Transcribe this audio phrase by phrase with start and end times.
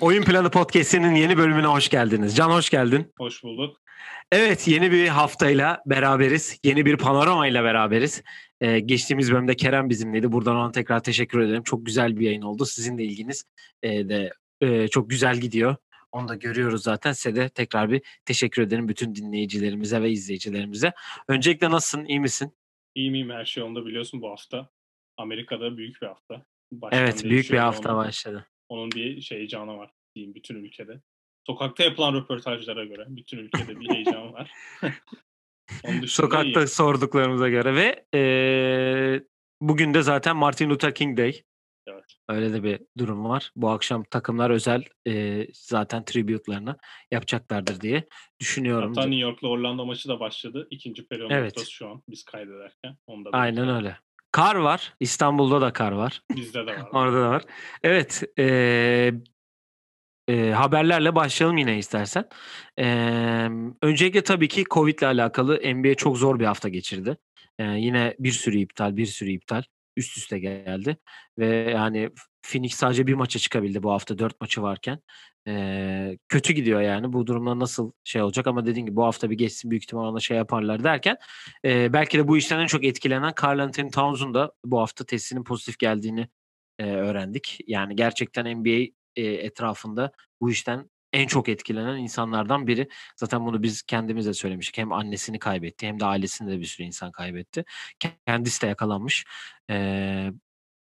[0.00, 2.36] Oyun Planı Podcast'inin yeni bölümüne hoş geldiniz.
[2.36, 3.12] Can hoş geldin.
[3.18, 3.76] Hoş bulduk.
[4.32, 6.58] Evet yeni bir haftayla beraberiz.
[6.64, 8.22] Yeni bir panoramayla beraberiz.
[8.60, 10.32] Ee, geçtiğimiz bölümde Kerem bizimleydi.
[10.32, 11.62] Buradan ona tekrar teşekkür ederim.
[11.62, 12.66] Çok güzel bir yayın oldu.
[12.66, 13.44] Sizin de ilginiz
[13.82, 15.76] e, de e, çok güzel gidiyor.
[16.14, 17.12] Onu da görüyoruz zaten.
[17.12, 20.92] Size de tekrar bir teşekkür ederim bütün dinleyicilerimize ve izleyicilerimize.
[21.28, 22.04] Öncelikle nasılsın?
[22.04, 22.52] İyi misin?
[22.94, 24.70] İyiyim iyiyim her şey onda biliyorsun bu hafta.
[25.16, 26.46] Amerika'da büyük bir hafta.
[26.72, 28.46] Başkan evet büyük bir hafta onun, başladı.
[28.68, 31.00] Onun bir şey heyecanı var diyeyim bütün ülkede.
[31.46, 34.52] Sokakta yapılan röportajlara göre bütün ülkede bir heyecan var.
[36.06, 36.68] Sokakta iyi.
[36.68, 38.20] sorduklarımıza göre ve e,
[39.60, 41.42] bugün de zaten Martin Luther King Day.
[42.28, 43.52] Öyle de bir durum var.
[43.56, 46.76] Bu akşam takımlar özel e, zaten tribute'larını
[47.10, 48.08] yapacaklardır diye
[48.40, 48.94] düşünüyorum.
[48.94, 50.66] Hatta New York'la Orlando maçı da başladı.
[50.70, 51.68] İkinci periyot evet.
[51.68, 52.96] şu an biz kaydederken.
[53.06, 53.98] Onu da Aynen öyle.
[54.32, 54.94] Kar var.
[55.00, 56.22] İstanbul'da da kar var.
[56.36, 56.88] Bizde de var.
[56.92, 57.42] Orada da var.
[57.82, 58.24] Evet.
[58.38, 59.12] E,
[60.28, 62.28] e, haberlerle başlayalım yine istersen.
[62.78, 62.86] E,
[63.82, 67.16] öncelikle tabii ki Covid ile alakalı NBA çok zor bir hafta geçirdi.
[67.58, 69.62] E, yine bir sürü iptal, bir sürü iptal
[69.96, 70.96] üst üste geldi.
[71.38, 72.10] Ve yani
[72.42, 75.00] Phoenix sadece bir maça çıkabildi bu hafta dört maçı varken.
[75.48, 79.38] Ee, kötü gidiyor yani bu durumda nasıl şey olacak ama dediğim gibi bu hafta bir
[79.38, 81.16] geçsin büyük ihtimal ona şey yaparlar derken
[81.64, 85.44] e, belki de bu işten en çok etkilenen Carl Anthony Towns'un da bu hafta testinin
[85.44, 86.28] pozitif geldiğini
[86.78, 87.58] e, öğrendik.
[87.66, 92.88] Yani gerçekten NBA e, etrafında bu işten en çok etkilenen insanlardan biri.
[93.16, 94.78] Zaten bunu biz kendimiz de söylemiştik.
[94.78, 97.64] Hem annesini kaybetti hem de ailesini de bir sürü insan kaybetti.
[98.26, 99.24] Kendisi de yakalanmış.
[99.70, 99.74] Ee,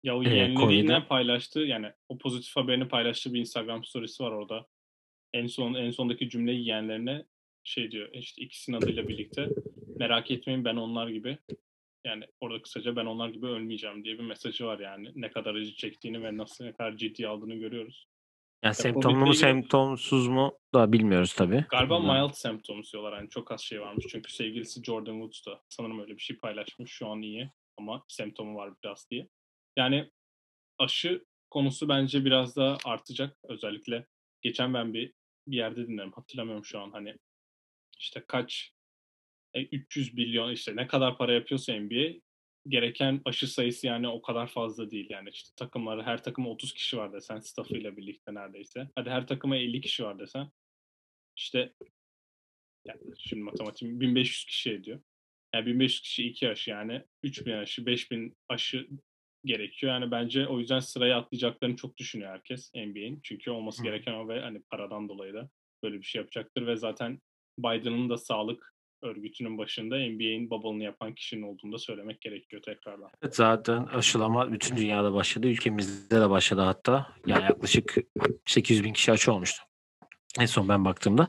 [0.03, 4.65] ya o yeğenleriyle e, paylaştı yani o pozitif haberini paylaştığı bir Instagram storiesi var orada.
[5.33, 7.25] En son en sondaki cümleyi yeğenlerine
[7.63, 9.49] şey diyor işte ikisinin adıyla birlikte
[9.99, 11.37] merak etmeyin ben onlar gibi
[12.05, 15.11] yani orada kısaca ben onlar gibi ölmeyeceğim diye bir mesajı var yani.
[15.15, 18.07] Ne kadar acı çektiğini ve nasıl ne kadar ciddi aldığını görüyoruz.
[18.63, 21.65] Yani semptomlu mu semptomsuz mu da bilmiyoruz tabii.
[21.69, 23.17] Galiba mild symptoms diyorlar.
[23.17, 24.05] Yani çok az şey varmış.
[24.09, 26.91] Çünkü sevgilisi Jordan Woods da sanırım öyle bir şey paylaşmış.
[26.91, 29.27] Şu an iyi ama semptomu var biraz diye.
[29.77, 30.11] Yani
[30.77, 33.37] aşı konusu bence biraz daha artacak.
[33.43, 34.05] Özellikle
[34.41, 35.13] geçen ben bir
[35.47, 36.11] bir yerde dinlerim.
[36.11, 37.15] Hatırlamıyorum şu an hani
[37.99, 38.71] işte kaç
[39.55, 42.19] 300 e, milyon işte ne kadar para yapıyorsa NBA
[42.67, 45.07] gereken aşı sayısı yani o kadar fazla değil.
[45.09, 48.89] Yani işte takımları her takıma 30 kişi var desen staffıyla birlikte neredeyse.
[48.95, 50.51] Hadi her takıma 50 kişi var desen
[51.35, 51.73] işte
[52.85, 55.01] yani şimdi matematik 1500 kişi ediyor.
[55.53, 58.87] Yani 1500 kişi iki aşı yani 3000 aşı 5000 aşı
[59.45, 59.93] gerekiyor.
[59.93, 63.19] Yani bence o yüzden sıraya atlayacaklarını çok düşünüyor herkes NBA'in.
[63.23, 65.49] Çünkü olması gereken o ve hani paradan dolayı da
[65.83, 67.21] böyle bir şey yapacaktır ve zaten
[67.59, 73.09] Biden'ın da sağlık örgütünün başında NBA'in bubble'ını yapan kişinin olduğunu da söylemek gerekiyor tekrardan.
[73.23, 75.47] Evet, zaten aşılama bütün dünyada başladı.
[75.47, 77.07] Ülkemizde de başladı hatta.
[77.25, 77.95] Yani yaklaşık
[78.45, 79.63] 800 bin kişi aşı olmuştu.
[80.39, 81.27] En son ben baktığımda.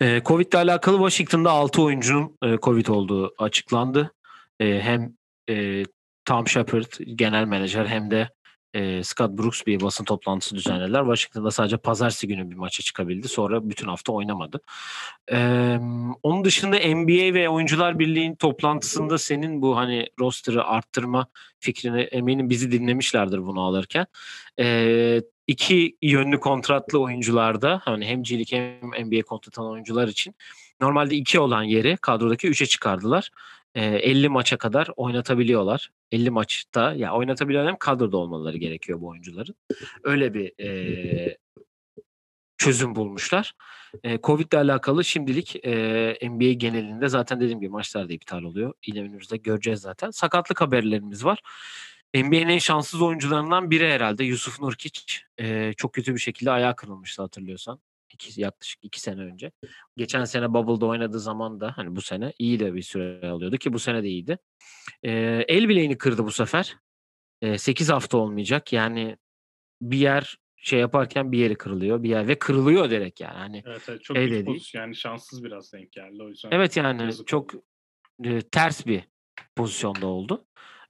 [0.00, 4.14] Ee, Covid ile alakalı Washington'da 6 oyuncunun e, Covid olduğu açıklandı.
[4.60, 5.16] E, hem
[5.50, 5.84] e,
[6.24, 8.28] Tom Shepard genel menajer hem de
[8.74, 11.00] e, Scott Brooks bir basın toplantısı düzenlediler.
[11.00, 13.28] Washington'da sadece pazartesi günü bir maça çıkabildi.
[13.28, 14.60] Sonra bütün hafta oynamadı.
[15.32, 15.38] E,
[16.22, 21.26] onun dışında NBA ve Oyuncular Birliği'nin toplantısında senin bu hani roster'ı arttırma
[21.60, 24.06] fikrini eminim bizi dinlemişlerdir bunu alırken.
[24.60, 30.34] E, iki yönlü kontratlı oyuncularda hani hem G hem NBA kontrat alan oyuncular için
[30.80, 33.30] normalde iki olan yeri kadrodaki üçe çıkardılar.
[33.80, 35.90] 50 maça kadar oynatabiliyorlar.
[36.12, 39.54] 50 maçta ya oynatabiliyorlar hem kadroda olmaları gerekiyor bu oyuncuların.
[40.04, 41.38] Öyle bir e,
[42.58, 43.54] çözüm bulmuşlar.
[44.04, 48.72] E, Covid ile alakalı şimdilik e, NBA genelinde zaten dediğim gibi maçlar da iptal oluyor.
[48.86, 50.10] İle önümüzde göreceğiz zaten.
[50.10, 51.38] Sakatlık haberlerimiz var.
[52.14, 55.02] NBA'nin en şanssız oyuncularından biri herhalde Yusuf Nurkic.
[55.40, 57.80] E, çok kötü bir şekilde ayağı kırılmıştı hatırlıyorsan
[58.14, 59.52] iki, yaklaşık iki sene önce.
[59.96, 63.72] Geçen sene Bubble'da oynadığı zaman da hani bu sene iyi de bir süre alıyordu ki
[63.72, 64.38] bu sene de iyiydi.
[65.02, 65.10] E,
[65.48, 66.76] el bileğini kırdı bu sefer.
[67.42, 68.72] E, 8 hafta olmayacak.
[68.72, 69.16] Yani
[69.82, 73.36] bir yer şey yaparken bir yeri kırılıyor bir yer ve kırılıyor direkt yani.
[73.36, 74.70] Hani evet, evet çok şey değil.
[74.74, 76.50] yani şanssız biraz denk geldi o yüzden.
[76.52, 77.54] Evet yani çok
[78.24, 79.04] e, ters bir
[79.56, 80.44] pozisyonda oldu.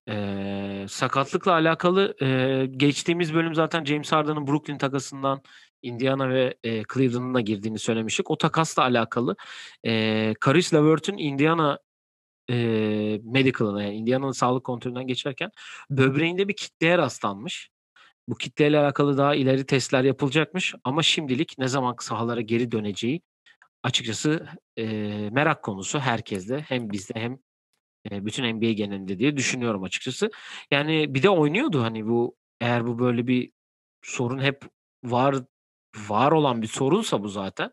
[0.09, 5.43] E, sakatlıkla alakalı e, geçtiğimiz bölüm zaten James Harden'ın Brooklyn takasından
[5.83, 8.31] Indiana ve e, Cleveland'ın da girdiğini söylemiştik.
[8.31, 9.37] O takasla alakalı
[9.87, 11.79] e, Caris LeVert'ün Indiana
[12.51, 12.57] e,
[13.25, 15.51] medical'ına yani Indiana'nın sağlık kontrolünden geçerken
[15.91, 17.71] böbreğinde bir kitleye rastlanmış.
[18.29, 23.23] Bu kitleyle alakalı daha ileri testler yapılacakmış ama şimdilik ne zaman sahalara geri döneceği
[23.83, 24.47] açıkçası
[24.79, 24.85] e,
[25.33, 26.65] merak konusu herkeste.
[26.69, 27.39] Hem bizde hem
[28.11, 30.31] e, bütün NBA genelinde diye düşünüyorum açıkçası.
[30.71, 33.53] Yani bir de oynuyordu hani bu eğer bu böyle bir
[34.03, 34.65] sorun hep
[35.05, 35.37] var
[36.09, 37.71] var olan bir sorunsa bu zaten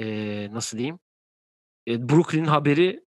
[0.00, 0.06] e,
[0.52, 0.98] nasıl diyeyim
[1.88, 3.06] e, Brooklyn haberi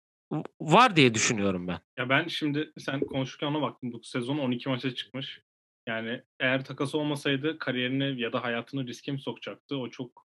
[0.62, 1.80] var diye düşünüyorum ben.
[1.98, 3.92] Ya ben şimdi sen konuşurken ona baktım.
[3.92, 5.42] Bu sezon 12 maça çıkmış.
[5.88, 9.78] Yani eğer takas olmasaydı kariyerini ya da hayatını riske mi sokacaktı?
[9.78, 10.26] O çok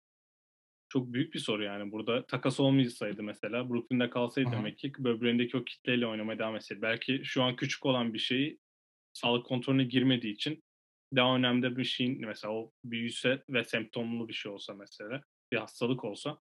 [0.90, 1.92] çok büyük bir soru yani.
[1.92, 4.54] Burada takas olmayasaydı mesela Brooklyn'de kalsaydı hı.
[4.54, 6.82] demek ki böbreğindeki o kitleyle oynamaya devam etseydi.
[6.82, 8.60] Belki şu an küçük olan bir şeyi
[9.14, 10.63] sağlık kontrolüne girmediği için
[11.16, 15.22] daha önemli bir şeyin mesela o büyüse ve semptomlu bir şey olsa mesela
[15.52, 16.40] bir hastalık olsa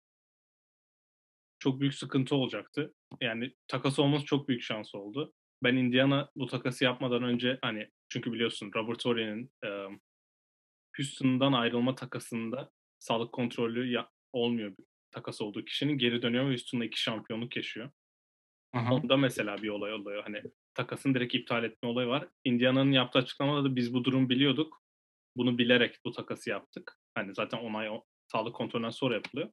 [1.59, 2.95] çok büyük sıkıntı olacaktı.
[3.21, 5.33] Yani takas olması çok büyük şans oldu.
[5.63, 9.69] Ben Indiana bu takası yapmadan önce hani çünkü biliyorsun Robert Horry'nin e,
[10.97, 14.77] Houston'dan ayrılma takasında sağlık kontrolü ya, olmuyor
[15.11, 17.91] takas olduğu kişinin geri dönüyor ve Houston'da iki şampiyonluk yaşıyor.
[18.75, 18.95] Hı.
[18.95, 20.23] Onda mesela bir olay oluyor.
[20.23, 20.43] Hani
[20.75, 22.29] takasın direkt iptal etme olayı var.
[22.45, 24.83] Indiana'nın yaptığı açıklamada da biz bu durum biliyorduk.
[25.37, 26.99] Bunu bilerek bu takası yaptık.
[27.15, 27.89] Hani zaten onay
[28.33, 29.49] sağlık kontrolünden sonra yapılıyor.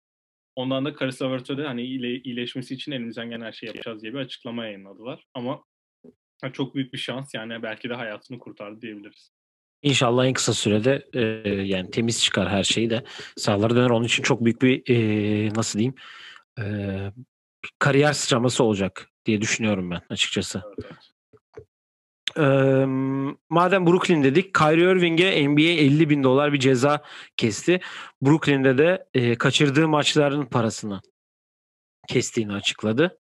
[0.56, 4.14] Ondan da Caris LeVert'e de hani iyile, iyileşmesi için elimizden gelen her şeyi yapacağız diye
[4.14, 5.26] bir açıklama yayınladılar.
[5.34, 5.64] Ama
[6.54, 9.32] çok büyük bir şans yani belki de hayatını kurtardı diyebiliriz.
[9.82, 11.22] İnşallah en kısa sürede e,
[11.62, 13.04] yani temiz çıkar her şeyi de
[13.38, 13.90] sağlara döner.
[13.90, 15.96] Onun için çok büyük bir e, nasıl diyeyim
[16.60, 16.64] e,
[17.80, 20.62] kariyer sıçraması olacak diye düşünüyorum ben açıkçası.
[20.66, 21.12] Evet, evet.
[22.38, 22.44] E,
[23.50, 27.04] madem Brooklyn dedik Kyrie Irving'e NBA 50 bin dolar bir ceza
[27.38, 27.80] kesti.
[28.22, 31.02] Brooklyn'de de e, kaçırdığı maçların parasını
[32.08, 33.20] kestiğini açıkladı.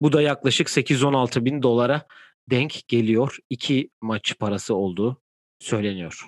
[0.00, 2.06] Bu da yaklaşık 8-16 bin dolara
[2.50, 3.38] denk geliyor.
[3.50, 5.22] İki maç parası olduğu
[5.58, 6.26] söyleniyor.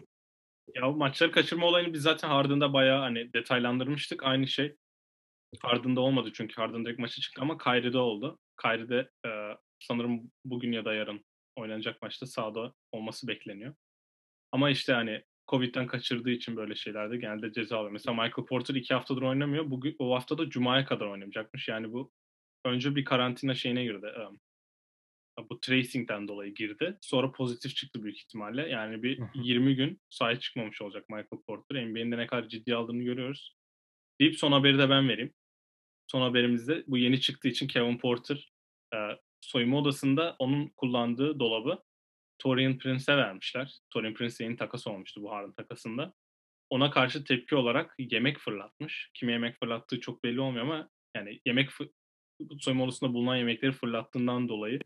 [0.75, 4.23] Ya maçları kaçırma olayını biz zaten Harden'da bayağı hani detaylandırmıştık.
[4.23, 4.76] Aynı şey
[5.61, 8.38] Harden'da olmadı çünkü Harden direkt maça çıktı ama Kyrie'de oldu.
[8.63, 9.31] Kyrie'de e,
[9.79, 11.25] sanırım bugün ya da yarın
[11.57, 13.75] oynanacak maçta sahada olması bekleniyor.
[14.53, 17.93] Ama işte hani Covid'den kaçırdığı için böyle şeylerde genelde ceza alıyor.
[17.93, 19.71] Mesela Michael Porter iki haftadır oynamıyor.
[19.71, 21.69] Bugün o hafta da Cuma'ya kadar oynamayacakmış.
[21.69, 22.13] Yani bu
[22.65, 24.07] önce bir karantina şeyine girdi.
[24.07, 24.41] Um,
[25.51, 26.99] bu tracing'den dolayı girdi.
[27.01, 28.69] Sonra pozitif çıktı büyük ihtimalle.
[28.69, 31.87] Yani bir 20 gün sahaya çıkmamış olacak Michael Porter.
[31.87, 33.57] NBA'nin de ne kadar ciddi aldığını görüyoruz.
[34.21, 35.35] Deyip son haberi de ben vereyim.
[36.11, 38.53] Son haberimizde bu yeni çıktığı için Kevin Porter
[38.95, 38.99] e,
[39.41, 41.83] soyunma odasında onun kullandığı dolabı
[42.39, 43.79] Torian Prince'e vermişler.
[43.91, 46.15] Torian Prince yeni takas olmuştu bu Harden takasında.
[46.71, 49.11] Ona karşı tepki olarak yemek fırlatmış.
[49.15, 51.71] Kime yemek fırlattığı çok belli olmuyor ama yani yemek
[52.61, 54.81] soyunma odasında bulunan yemekleri fırlattığından dolayı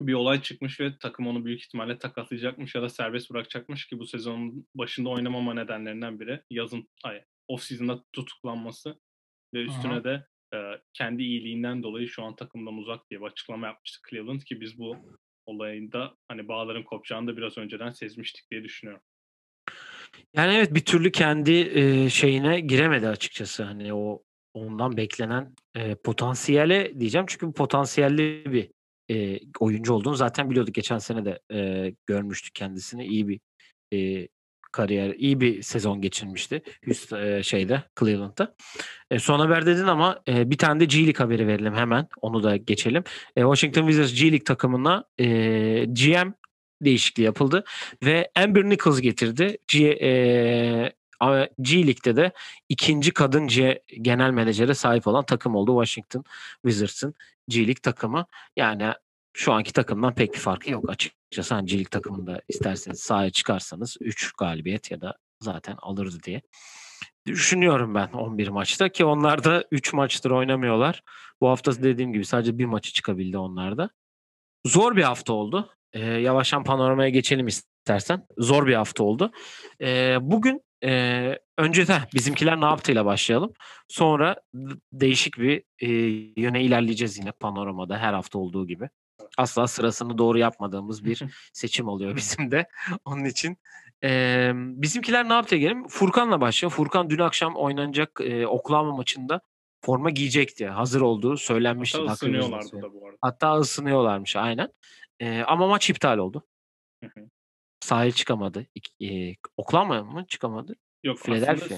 [0.00, 4.06] bir olay çıkmış ve takım onu büyük ihtimalle takaslayacakmış ya da serbest bırakacakmış ki bu
[4.06, 9.00] sezonun başında oynamama nedenlerinden biri yazın ay, off season'da tutuklanması
[9.54, 10.04] ve üstüne Aha.
[10.04, 10.58] de e,
[10.92, 14.96] kendi iyiliğinden dolayı şu an takımdan uzak diye bir açıklama yapmıştı Cleveland ki biz bu
[15.46, 19.04] olayında hani bağların kopacağını da biraz önceden sezmiştik diye düşünüyorum.
[20.34, 23.62] Yani evet bir türlü kendi e, şeyine giremedi açıkçası.
[23.62, 24.22] Hani o
[24.54, 28.70] ondan beklenen e, potansiyele diyeceğim çünkü bu potansiyelli bir
[29.10, 30.74] e, oyuncu olduğunu zaten biliyorduk.
[30.74, 33.06] Geçen sene de e, görmüştük kendisini.
[33.06, 33.40] iyi bir
[33.92, 34.28] e,
[34.72, 36.62] kariyer, iyi bir sezon geçirmişti.
[36.84, 38.54] Houston, e, şeyde Cleveland'da.
[39.10, 42.08] E, son haber dedin ama e, bir tane de G League haberi verelim hemen.
[42.20, 43.04] Onu da geçelim.
[43.36, 45.26] E, Washington Wizards G League takımına e,
[45.84, 46.32] GM
[46.80, 47.64] değişikliği yapıldı
[48.04, 49.58] ve Amber Nichols getirdi.
[49.68, 50.92] G, e,
[51.60, 52.32] G League'de de
[52.68, 56.24] ikinci kadın G genel menajere sahip olan takım oldu Washington
[56.62, 57.14] Wizards'ın
[57.48, 58.26] G League takımı.
[58.56, 58.92] Yani
[59.32, 61.54] şu anki takımdan pek bir farkı yok açıkçası.
[61.54, 66.42] Hani League takımında isterseniz sahaya çıkarsanız 3 galibiyet ya da zaten alırdı diye
[67.26, 71.02] düşünüyorum ben 11 maçta ki onlar da 3 maçtır oynamıyorlar.
[71.40, 73.90] Bu hafta dediğim gibi sadece bir maçı çıkabildi onlarda.
[74.66, 75.70] Zor bir hafta oldu.
[75.92, 78.26] Ee, yavaştan panoramaya geçelim istersen.
[78.38, 79.32] Zor bir hafta oldu.
[79.80, 83.52] Ee, bugün e, önce de bizimkiler ne yaptığıyla başlayalım.
[83.88, 84.36] Sonra
[84.92, 85.88] değişik bir e,
[86.40, 88.88] yöne ilerleyeceğiz yine panoramada her hafta olduğu gibi.
[89.38, 91.22] Asla sırasını doğru yapmadığımız bir
[91.52, 92.68] seçim oluyor bizim de.
[93.04, 93.56] Onun için
[94.04, 95.88] e, bizimkiler ne yaptı gelelim?
[95.88, 96.76] Furkan'la başlayalım.
[96.76, 99.40] Furkan dün akşam oynanacak e, Oklahoma maçında
[99.84, 100.66] forma giyecekti.
[100.66, 101.98] Hazır olduğu söylenmişti.
[101.98, 103.18] Hatta ısınıyorlardı da bu arada.
[103.20, 104.68] Hatta ısınıyorlarmış aynen.
[105.20, 106.46] E, ama maç iptal oldu.
[107.80, 108.66] Sahaya çıkamadı.
[109.02, 110.74] E, Oklahoma mı çıkamadı?
[111.04, 111.76] Yok Philadelphia.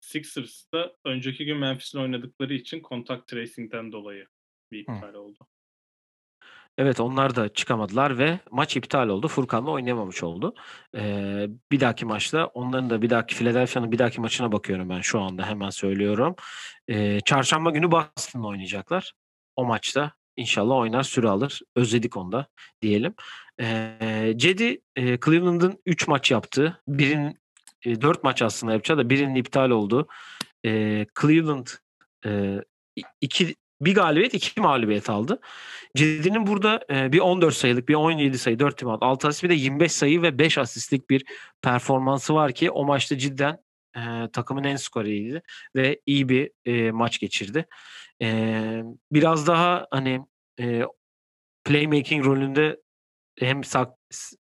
[0.00, 4.26] Sixers'ta önceki gün Memphis'le oynadıkları için kontak tracing'den dolayı
[4.72, 5.18] bir iptal Hı.
[5.18, 5.46] oldu.
[6.78, 9.28] Evet onlar da çıkamadılar ve maç iptal oldu.
[9.28, 10.54] Furkan'la oynayamamış oldu.
[10.96, 15.20] Ee, bir dahaki maçta onların da bir dahaki Philadelphia'nın bir dahaki maçına bakıyorum ben şu
[15.20, 16.36] anda hemen söylüyorum.
[16.88, 19.12] Ee, çarşamba günü Boston'la oynayacaklar.
[19.56, 21.60] O maçta inşallah oynar süre alır.
[21.76, 22.46] Özledik onu da
[22.82, 23.14] diyelim.
[23.60, 26.82] Ee, Cedi e, Cleveland'ın 3 maç yaptı.
[26.88, 27.38] Birin
[27.84, 30.08] e, 4 maç aslında yapacağı da birinin iptal oldu.
[30.66, 31.66] Ee, Cleveland
[32.26, 32.60] e,
[33.20, 35.40] iki bir galibiyet iki mağlubiyet aldı.
[35.96, 39.54] Cedi'nin burada e, bir 14 sayılık bir 17 sayı 4 tim 6 asist bir de
[39.54, 41.24] 25 sayı ve 5 asistlik bir
[41.62, 43.58] performansı var ki o maçta cidden
[43.96, 44.00] e,
[44.32, 45.42] takımın en skoreriydi
[45.76, 47.66] ve iyi bir e, maç geçirdi.
[48.22, 50.20] E, biraz daha hani
[50.60, 50.82] e,
[51.64, 52.80] playmaking rolünde
[53.38, 53.64] hem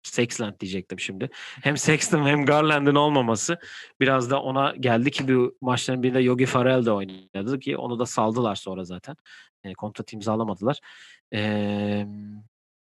[0.04, 1.30] Sexland diyecektim şimdi.
[1.62, 3.58] Hem Sexton hem Garland'ın olmaması
[4.02, 8.06] biraz da ona geldi ki bu maçların birinde Yogi Farrell de oynadı ki onu da
[8.06, 9.16] saldılar sonra zaten.
[9.64, 10.80] E, kontrat imzalamadılar.
[11.34, 11.40] E,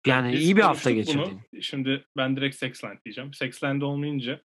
[0.06, 1.38] yani Biz iyi bir hafta geçirdi.
[1.52, 1.62] bunu.
[1.62, 3.34] Şimdi ben direkt Sexland diyeceğim.
[3.34, 4.42] Sexland olmayınca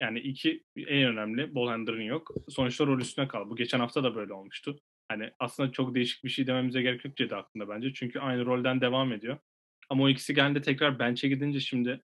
[0.00, 2.30] yani iki en önemli ball handler'ın yok.
[2.48, 3.50] Sonuçta rol üstüne kal.
[3.50, 4.80] Bu geçen hafta da böyle olmuştu.
[5.08, 7.92] Hani aslında çok değişik bir şey dememize gerek yok Cedi hakkında bence.
[7.92, 9.38] Çünkü aynı rolden devam ediyor.
[9.88, 12.02] Ama o ikisi geldi tekrar bench'e gidince şimdi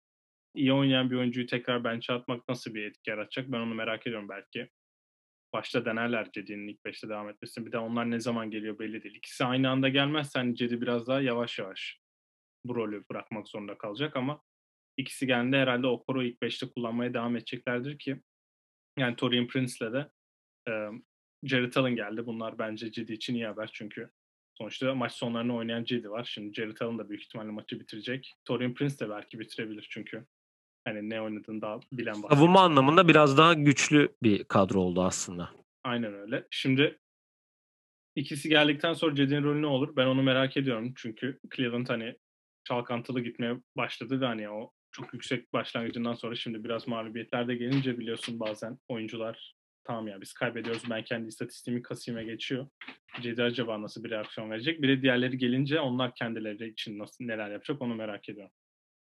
[0.55, 3.53] iyi oynayan bir oyuncuyu tekrar bench'e atmak nasıl bir etki yaratacak?
[3.53, 4.71] Ben onu merak ediyorum belki.
[5.53, 7.67] Başta denerler Cedi'nin ilk beşte devam etmesini.
[7.67, 9.15] Bir de onlar ne zaman geliyor belli değil.
[9.15, 12.01] İkisi aynı anda gelmezse hani Cedi biraz daha yavaş yavaş
[12.65, 14.43] bu rolü bırakmak zorunda kalacak ama
[14.97, 18.21] ikisi geldiğinde herhalde Okoro ilk beşte kullanmaya devam edeceklerdir ki
[18.99, 20.11] yani Torian Prince'le de
[20.69, 20.73] e,
[21.45, 22.27] Jared Allen geldi.
[22.27, 24.11] Bunlar bence Cedi için iyi haber çünkü
[24.59, 26.25] sonuçta maç sonlarını oynayan Cedi var.
[26.25, 28.35] Şimdi Jared Allen da büyük ihtimalle maçı bitirecek.
[28.45, 30.27] Torian Prince de belki bitirebilir çünkü
[30.85, 32.31] hani ne oynadığını daha bilen var.
[32.31, 35.51] Savunma anlamında biraz daha güçlü bir kadro oldu aslında.
[35.85, 36.47] Aynen öyle.
[36.51, 36.99] Şimdi
[38.17, 39.97] ikisi geldikten sonra Cedi'nin rolü ne olur?
[39.97, 40.93] Ben onu merak ediyorum.
[40.97, 42.17] Çünkü Cleveland hani
[42.65, 47.99] çalkantılı gitmeye başladı ve hani o çok yüksek başlangıcından sonra şimdi biraz mağlubiyetler de gelince
[47.99, 49.56] biliyorsun bazen oyuncular
[49.87, 52.69] tamam ya biz kaybediyoruz ben kendi istatistiğimi kasayım'a geçiyor.
[53.21, 54.83] Cedi acaba nasıl bir reaksiyon verecek?
[54.83, 58.53] Bir de diğerleri gelince onlar kendileri için nasıl neler yapacak onu merak ediyorum.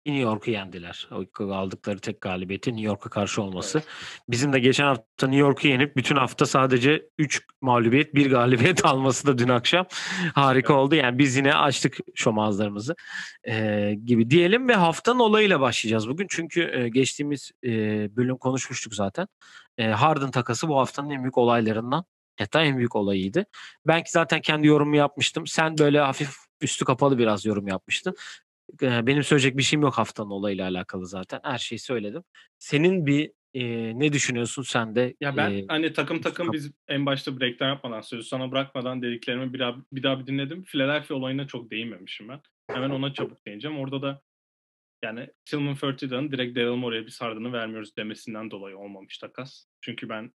[0.05, 1.07] New York'u yendiler.
[1.11, 3.81] O aldıkları tek galibiyeti New York'a karşı olması.
[4.29, 9.27] Bizim de geçen hafta New York'u yenip bütün hafta sadece 3 mağlubiyet, 1 galibiyet alması
[9.27, 9.85] da dün akşam
[10.33, 10.81] harika Evet.
[10.81, 10.95] oldu.
[10.95, 12.95] Yani biz yine açtık şomazlarımızı
[13.43, 16.27] e, gibi diyelim ve haftanın olayıyla başlayacağız bugün.
[16.29, 17.69] Çünkü e, geçtiğimiz e,
[18.15, 19.27] bölüm konuşmuştuk zaten.
[19.77, 22.05] E, Harden takası bu haftanın en büyük olaylarından.
[22.39, 23.45] Hatta en büyük olayıydı.
[23.87, 25.47] Ben ki zaten kendi yorumumu yapmıştım.
[25.47, 28.15] Sen böyle hafif üstü kapalı biraz yorum yapmıştın.
[28.81, 31.39] Eee, benim söyleyecek bir şeyim yok haftanın olayıyla alakalı zaten.
[31.43, 32.23] Her şeyi söyledim.
[32.59, 35.15] Senin bir eee, ne düşünüyorsun sen de?
[35.21, 39.53] Ya ben eee, hani takım takım biz en başta breakdown yapmadan sözü sana bırakmadan dediklerimi
[39.53, 40.63] bir daha bir, daha bir dinledim.
[40.63, 42.41] Philadelphia olayına çok değinmemişim ben.
[42.67, 43.79] Hemen ona çabuk değineceğim.
[43.79, 44.21] Orada da
[45.05, 49.65] yani Tillman Fertida'nın direkt Daryl Morey'e bir sardığını vermiyoruz demesinden dolayı olmamış takas.
[49.81, 50.31] Çünkü ben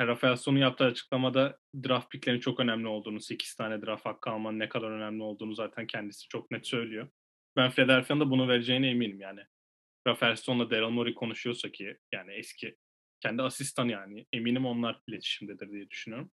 [0.00, 4.68] Rafael Son'un yaptığı açıklamada draft picklerin çok önemli olduğunu, 8 tane draft hakkı almanın ne
[4.68, 7.08] kadar önemli olduğunu zaten kendisi çok net söylüyor.
[7.56, 9.40] Ben Philadelphia'nın da bunu vereceğine eminim yani.
[10.06, 12.76] Rafael Stone'la Daryl Morey konuşuyorsa ki yani eski
[13.20, 16.30] kendi asistan yani eminim onlar iletişimdedir diye düşünüyorum.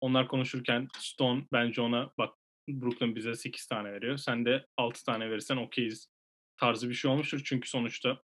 [0.00, 2.34] Onlar konuşurken Stone bence ona bak
[2.68, 4.16] Brooklyn bize 8 tane veriyor.
[4.16, 6.11] Sen de 6 tane verirsen okeyiz
[6.62, 7.40] tarzı bir şey olmuştur.
[7.44, 8.22] Çünkü sonuçta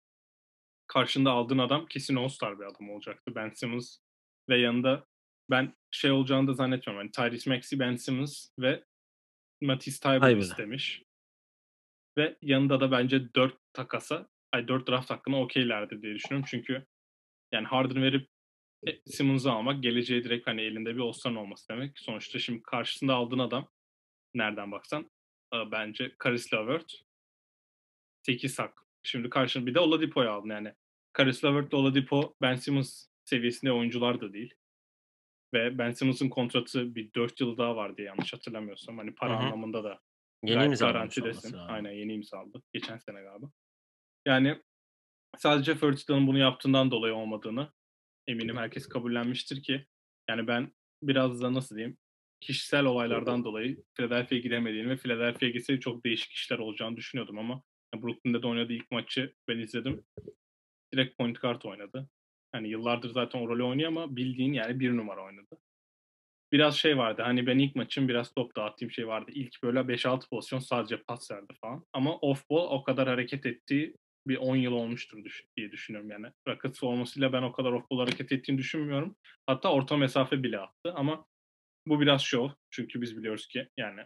[0.87, 3.35] karşında aldığın adam kesin All-Star bir adam olacaktı.
[3.35, 3.97] Ben Simmons
[4.49, 5.05] ve yanında
[5.49, 7.05] ben şey olacağını da zannetmiyorum.
[7.05, 8.83] Yani Tyrese Maxey, Ben Simmons ve
[9.61, 11.03] Matisse Thybulle istemiş.
[12.17, 16.47] Ve yanında da bence 4 takasa, ay 4 draft hakkına okeylerdi diye düşünüyorum.
[16.49, 16.85] Çünkü
[17.51, 18.29] yani Harden verip
[18.87, 21.99] e, Simmons'ı almak geleceğe direkt hani elinde bir All-Star'ın olması demek.
[21.99, 23.71] Sonuçta şimdi karşısında aldığın adam
[24.33, 25.11] nereden baksan
[25.53, 27.05] e, bence Karis LeVert
[28.25, 28.81] 8 hak.
[29.03, 30.73] Şimdi karşında bir de Oladipo'yu aldın yani.
[31.13, 34.53] Karis LeVert ile Oladipo Ben Simmons seviyesinde oyuncular da değil.
[35.53, 38.97] Ve Ben Simmons'ın kontratı bir 4 yıl daha var diye yanlış hatırlamıyorsam.
[38.97, 39.43] Hani para Hı hı.
[39.43, 40.01] anlamında da
[40.43, 41.57] Yeni imzalamış garantidesin.
[41.57, 42.61] Aynen yeni imzaladı.
[42.73, 43.51] Geçen sene galiba.
[44.25, 44.61] Yani
[45.37, 47.73] sadece Fertida'nın bunu yaptığından dolayı olmadığını
[48.27, 49.85] eminim herkes kabullenmiştir ki
[50.29, 51.97] yani ben biraz da nasıl diyeyim
[52.41, 57.63] kişisel olaylardan dolayı Philadelphia'ya gidemediğini ve Philadelphia'ya gitse çok değişik işler olacağını düşünüyordum ama
[58.01, 60.03] Brooklyn'de de oynadığı ilk maçı ben izledim.
[60.93, 62.09] Direkt point guard oynadı.
[62.51, 65.57] Hani yıllardır zaten o rolü oynuyor ama bildiğin yani bir numara oynadı.
[66.51, 69.31] Biraz şey vardı hani ben ilk maçım biraz top dağıttığım şey vardı.
[69.33, 71.85] İlk böyle 5-6 pozisyon sadece pas verdi falan.
[71.93, 73.95] Ama off ball o kadar hareket ettiği
[74.27, 75.23] bir 10 yıl olmuştur
[75.57, 76.27] diye düşünüyorum yani.
[76.47, 79.15] Rockets formasıyla ben o kadar off ball hareket ettiğini düşünmüyorum.
[79.47, 81.25] Hatta orta mesafe bile attı ama
[81.87, 82.49] bu biraz şov.
[82.71, 84.01] Çünkü biz biliyoruz ki yani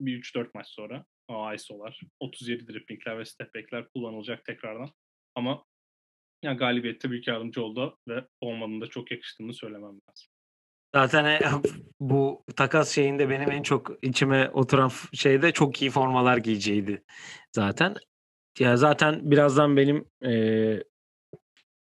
[0.00, 2.00] bir 3-4 maç sonra o ISO'lar.
[2.20, 4.90] 37 driplingler ve step back'ler kullanılacak tekrardan.
[5.34, 5.64] Ama
[6.42, 10.28] yani galibiyette büyük yardımcı oldu ve olmadığında çok yakıştığını söylemem lazım.
[10.94, 11.40] Zaten e,
[12.00, 17.04] bu takas şeyinde benim en çok içime oturan şeyde çok iyi formalar giyeceğiydi
[17.52, 17.94] zaten.
[18.58, 20.32] Ya zaten birazdan benim e,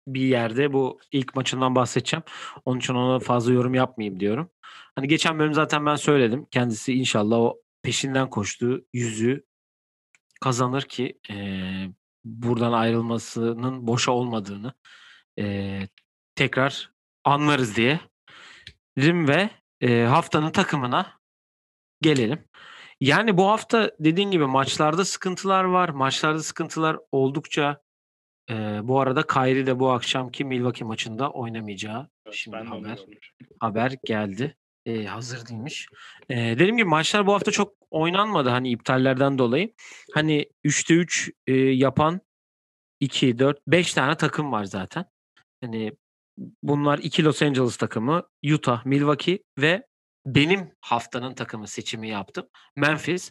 [0.07, 2.23] bir yerde bu ilk maçından bahsedeceğim.
[2.64, 4.50] Onun için ona fazla yorum yapmayayım diyorum.
[4.95, 6.47] Hani geçen bölüm zaten ben söyledim.
[6.50, 9.45] Kendisi inşallah o peşinden koştuğu yüzü
[10.40, 11.37] kazanır ki e,
[12.25, 14.73] buradan ayrılmasının boşa olmadığını
[15.38, 15.78] e,
[16.35, 16.93] tekrar
[17.25, 18.00] anlarız diye
[18.99, 19.50] dedim ve
[19.81, 21.21] e, haftanın takımına
[22.02, 22.45] gelelim.
[23.00, 25.88] Yani bu hafta dediğin gibi maçlarda sıkıntılar var.
[25.88, 27.83] Maçlarda sıkıntılar oldukça
[28.50, 32.99] e, bu arada Kyrie de bu akşamki Milwaukee maçında oynamayacağı Evet, şimdi haber
[33.61, 34.57] haber geldi.
[34.87, 35.88] E, hazır değilmiş.
[36.28, 39.75] E, dediğim gibi maçlar bu hafta çok oynanmadı hani iptallerden dolayı.
[40.14, 42.21] Hani 3'te 3 e, yapan
[43.00, 45.05] 2, 4, 5 tane takım var zaten.
[45.61, 45.93] Hani
[46.62, 49.87] bunlar iki Los Angeles takımı, Utah, Milwaukee ve
[50.26, 52.47] benim haftanın takımı seçimi yaptım.
[52.76, 53.31] Memphis.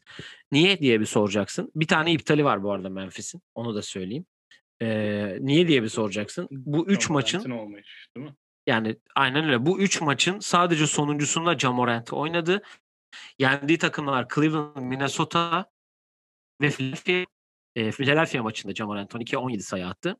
[0.52, 1.72] Niye diye bir soracaksın.
[1.76, 3.42] Bir tane iptali var bu arada Memphis'in.
[3.56, 4.26] Onu da söyleyeyim.
[4.82, 6.48] Ee, niye diye bir soracaksın.
[6.52, 8.36] Bu üç maçın olmayış değil mi?
[8.68, 9.66] Yani aynen öyle.
[9.66, 12.62] Bu üç maçın sadece sonuncusunda Jamorant oynadı.
[13.40, 15.66] Yendiği takımlar Cleveland, Minnesota
[16.62, 17.26] ve Philadelphia.
[17.76, 20.18] E, Philadelphia maçında Jamorant 12-17 sayı attı.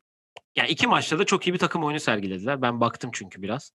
[0.56, 2.62] Yani iki maçta da çok iyi bir takım oyunu sergilediler.
[2.62, 3.72] Ben baktım çünkü biraz.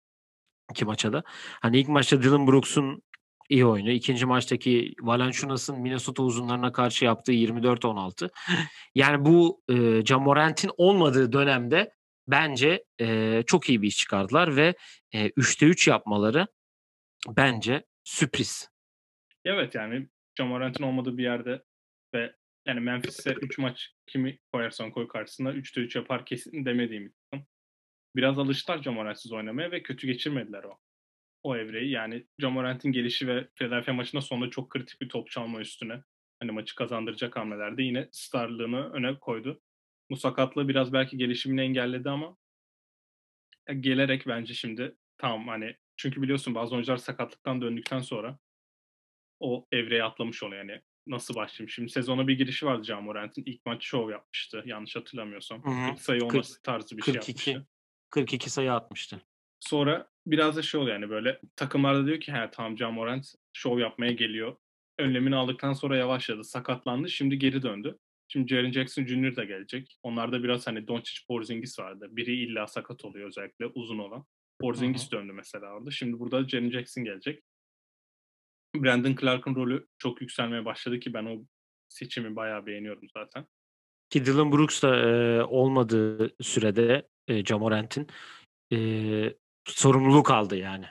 [0.70, 1.22] iki maça da.
[1.60, 3.02] Hani ilk maçta Dylan Brooks'un
[3.48, 3.90] iyi oyunu.
[3.90, 8.30] ikinci maçtaki Valanciunas'ın Minnesota uzunlarına karşı yaptığı 24-16.
[8.94, 11.97] Yani bu e, Jamorant'in olmadığı dönemde
[12.28, 14.74] bence e, çok iyi bir iş çıkardılar ve
[15.12, 16.46] e, 3'te 3 yapmaları
[17.28, 18.68] bence sürpriz.
[19.44, 20.08] Evet yani
[20.38, 21.62] Jamorant'in olmadığı bir yerde
[22.14, 22.34] ve
[22.66, 27.40] yani Memphis'e 3 maç kimi koyarsan koy karşısına 3'te 3 yapar kesin demediğim bir.
[28.16, 30.78] Biraz alıştılar Jamorant'siz oynamaya ve kötü geçirmediler o
[31.42, 31.90] o evreyi.
[31.90, 36.02] Yani Jamorant'in gelişi ve Philadelphia maçında sonunda çok kritik bir top çalma üstüne
[36.40, 39.60] hani maçı kazandıracak hamlelerde yine starlığını öne koydu.
[40.10, 42.36] Bu sakatlığı biraz belki gelişimini engelledi ama
[43.68, 48.38] ya gelerek bence şimdi tamam hani çünkü biliyorsun bazı oyuncular sakatlıktan döndükten sonra
[49.40, 51.70] o evreye atlamış oluyor yani nasıl başlayayım?
[51.70, 53.42] Şimdi sezona bir girişi vardı John Morant'in.
[53.46, 55.64] ilk maç şov yapmıştı yanlış hatırlamıyorsam.
[55.64, 55.90] Hı hı.
[55.90, 57.72] 40 sayı olması tarzı bir şey 42 yapmıştı.
[58.10, 59.20] 42 sayı atmıştı.
[59.60, 64.12] Sonra biraz da şey oluyor yani böyle takımlarda diyor ki he tamam Morant şov yapmaya
[64.12, 64.56] geliyor.
[64.98, 66.44] Önlemini aldıktan sonra yavaşladı.
[66.44, 67.08] Sakatlandı.
[67.08, 67.98] Şimdi geri döndü.
[68.28, 69.36] Şimdi Jaren Jackson Jr.
[69.36, 69.98] da gelecek.
[70.02, 72.08] Onlarda biraz hani Doncic Porzingis vardı.
[72.10, 74.24] Biri illa sakat oluyor özellikle uzun olan.
[74.60, 75.90] Porzingis döndü mesela orada.
[75.90, 77.42] Şimdi burada Jaren Jackson gelecek.
[78.76, 81.44] Brandon Clark'ın rolü çok yükselmeye başladı ki ben o
[81.88, 83.46] seçimi bayağı beğeniyorum zaten.
[84.10, 88.06] Ki Dylan Brooks da e, olmadığı sürede e, Jamorant'in
[88.72, 88.78] e,
[89.64, 90.86] sorumluluk aldı yani.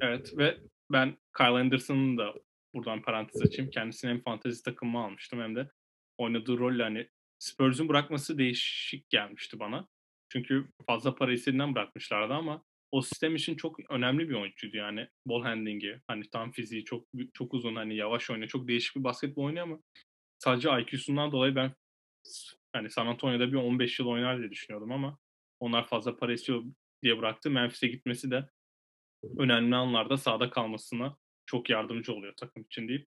[0.00, 0.58] Evet ve
[0.92, 2.34] ben Kyle Anderson'ın da
[2.74, 3.70] buradan parantez açayım.
[3.70, 5.70] Kendisini hem fantezi takımıma almıştım hem de
[6.18, 9.88] oynadığı rolle hani Spurs'un bırakması değişik gelmişti bana.
[10.28, 15.08] Çünkü fazla para istediğinden bırakmışlardı ama o sistem için çok önemli bir oyuncuydu yani.
[15.26, 18.48] Ball handling'i, hani tam fiziği çok çok uzun, hani yavaş oynuyor.
[18.48, 19.78] Çok değişik bir basketbol oynuyor ama
[20.38, 21.72] sadece IQ'sundan dolayı ben
[22.72, 25.18] hani San Antonio'da bir 15 yıl oynar diye düşünüyordum ama
[25.60, 26.64] onlar fazla para istiyor
[27.02, 27.50] diye bıraktı.
[27.50, 28.48] Memphis'e gitmesi de
[29.38, 33.08] önemli anlarda sahada kalmasına çok yardımcı oluyor takım için deyip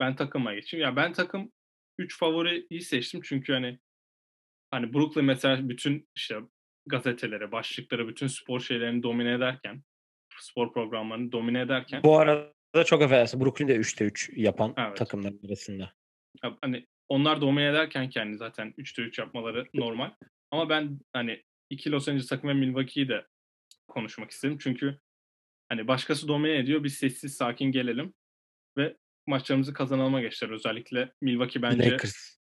[0.00, 0.86] ben takıma geçeyim.
[0.86, 1.52] Ya ben takım
[1.98, 3.78] 3 favoriyi seçtim çünkü hani
[4.70, 6.36] hani Brooklyn mesela bütün işte
[6.86, 9.82] gazetelere, başlıkları, bütün spor şeylerini domine ederken
[10.38, 14.96] spor programlarını domine ederken Bu arada çok affedersin Brooklyn'de 3'te 3 yapan Evet.
[14.96, 15.92] takımlar arasında.
[16.62, 20.10] Hani onlar domine ederken kendi zaten 3'te 3 yapmaları normal.
[20.50, 23.26] Ama ben hani iki Los Angeles takım ve Milwaukee'yi de
[23.88, 24.58] konuşmak istedim.
[24.60, 24.98] Çünkü
[25.68, 26.84] hani başkası domine ediyor.
[26.84, 28.14] Biz sessiz sakin gelelim
[28.78, 30.50] ve maçlarımızı kazanalma geçtiler.
[30.50, 32.36] Özellikle Milwaukee bence Lakers.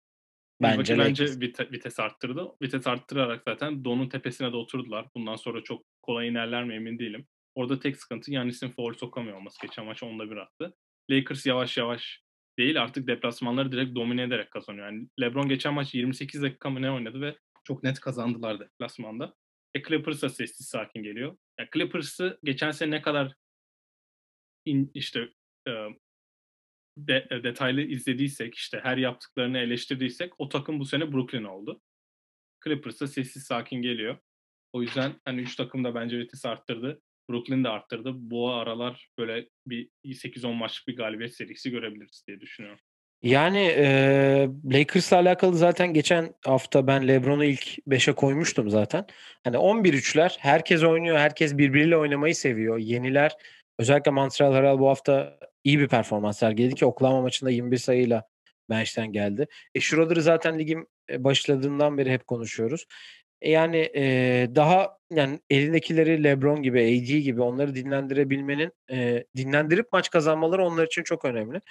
[0.60, 1.42] Milwaukee Bence bence Lakers.
[1.42, 2.48] vite- vites arttırdı.
[2.62, 5.08] Vites arttırarak zaten Don'un tepesine de oturdular.
[5.16, 7.28] Bundan sonra çok kolay inerler mi emin değilim.
[7.56, 9.62] Orada tek sıkıntı Yannis'in foul sokamıyor olması.
[9.62, 10.74] Geçen maç onda bir attı.
[11.12, 12.22] Lakers yavaş yavaş
[12.58, 14.86] değil artık deplasmanları direkt domine ederek kazanıyor.
[14.86, 19.34] Yani LeBron geçen maç 28 dakika mı ne oynadı ve çok net kazandılar deplasmanda.
[19.76, 21.38] E Clippers da sessiz sakin geliyor.
[21.60, 23.34] Ya Clippers'ı geçen sene ne kadar
[24.66, 25.30] in, işte
[25.68, 25.72] e,
[26.98, 31.82] de, e, detaylı izlediysek, işte her yaptıklarını eleştirdiysek o takım bu sene Brooklyn oldu.
[32.64, 34.18] Clippers da sessiz sakin geliyor.
[34.74, 37.02] O yüzden hani 3 takım da bence vites arttırdı.
[37.30, 38.12] Brooklyn de arttırdı.
[38.16, 42.80] Bu aralar böyle bir 8-10 maçlık bir galibiyet serisi görebiliriz diye düşünüyorum.
[43.24, 49.06] Yani e, Lakers'la alakalı zaten geçen hafta ben LeBron'u ilk 5'e koymuştum zaten.
[49.44, 51.18] Hani 11-3'ler herkes oynuyor.
[51.18, 52.78] Herkes birbiriyle oynamayı seviyor.
[52.78, 53.32] Yeniler
[53.80, 58.24] özellikle Montreal Harrell bu hafta iyi bir performans sergiledi ki Oklahoma maçında 21 sayıyla
[58.70, 59.48] bench'ten geldi.
[59.76, 62.86] E Schroeder'ı zaten ligin başladığından beri hep konuşuyoruz.
[63.42, 70.10] E, yani e, daha yani elindekileri LeBron gibi, AD gibi onları dinlendirebilmenin e, dinlendirip maç
[70.10, 71.62] kazanmaları onlar için çok önemli.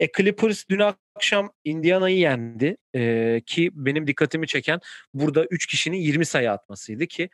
[0.00, 0.80] E, Clippers dün
[1.16, 4.80] akşam Indiana'yı yendi e, ki benim dikkatimi çeken
[5.14, 7.28] burada 3 kişinin 20 sayı atmasıydı ki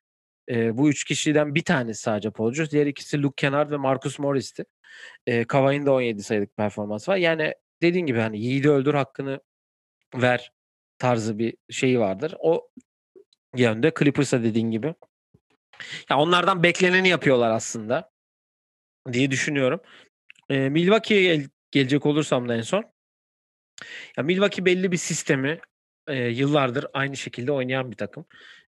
[0.50, 4.64] e, bu 3 kişiden bir tanesi sadece Paul diğer ikisi Luke Kennard ve Marcus Morris'ti.
[5.26, 7.16] E, Kavai'nin de 17 sayılık performans var.
[7.16, 9.40] Yani dediğin gibi hani yiğidi öldür hakkını
[10.14, 10.52] ver
[10.98, 12.34] tarzı bir şeyi vardır.
[12.38, 12.68] O
[13.56, 14.94] yönde Clippers'a dediğin gibi.
[16.10, 18.10] Ya onlardan bekleneni yapıyorlar aslında
[19.12, 19.80] diye düşünüyorum.
[20.50, 22.84] E, Milwaukee'ye gel- gelecek olursam da en son.
[24.16, 25.60] Ya Milwaukee belli bir sistemi
[26.08, 28.26] e, yıllardır aynı şekilde oynayan bir takım.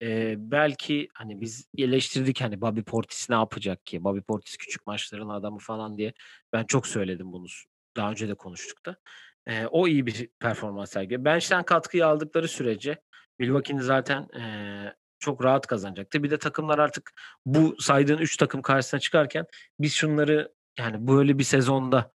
[0.02, 4.04] E, belki hani biz eleştirdik hani Bobby Portis ne yapacak ki?
[4.04, 6.14] Bobby Portis küçük maçların adamı falan diye.
[6.54, 7.46] Ben çok söyledim bunu.
[7.96, 8.96] Daha önce de konuştuk da.
[9.48, 11.26] E, o iyi bir performans sergiliyor.
[11.26, 13.02] Bench'ten katkıyı aldıkları sürece
[13.40, 14.44] Milwaukee'nin zaten e,
[15.20, 16.24] çok rahat kazanacaktı.
[16.24, 17.12] Bir de takımlar artık
[17.46, 19.46] bu saydığın 3 takım karşısına çıkarken
[19.80, 22.12] biz şunları yani böyle bir sezonda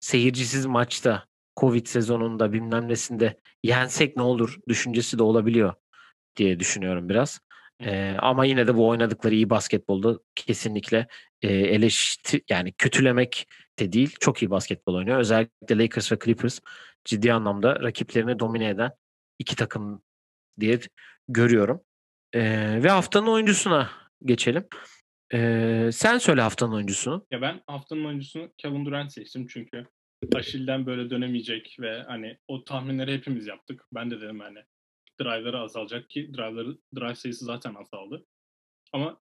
[0.00, 5.74] seyircisiz maçta Covid sezonunda bilmem nesinde yensek ne olur düşüncesi de olabiliyor
[6.38, 7.40] diye düşünüyorum biraz.
[7.80, 11.06] Ee, ama yine de bu oynadıkları iyi basketbolda kesinlikle
[11.42, 13.46] e, eleştir yani kötülemek
[13.78, 15.18] de değil çok iyi basketbol oynuyor.
[15.18, 16.60] Özellikle Lakers ve Clippers
[17.04, 18.90] ciddi anlamda rakiplerini domine eden
[19.38, 20.02] iki takım
[20.60, 20.80] diye
[21.28, 21.80] görüyorum.
[22.32, 23.90] Ee, ve haftanın oyuncusuna
[24.24, 24.66] geçelim.
[25.34, 27.26] Ee, sen söyle haftanın oyuncusunu.
[27.30, 29.86] Ya ben haftanın oyuncusunu Kevin Durant seçtim çünkü
[30.34, 33.84] Aşil'den böyle dönemeyecek ve hani o tahminleri hepimiz yaptık.
[33.94, 34.58] Ben de dedim hani
[35.20, 38.26] drive'ları azalacak ki drive'ları drive sayısı zaten azaldı.
[38.92, 39.20] Ama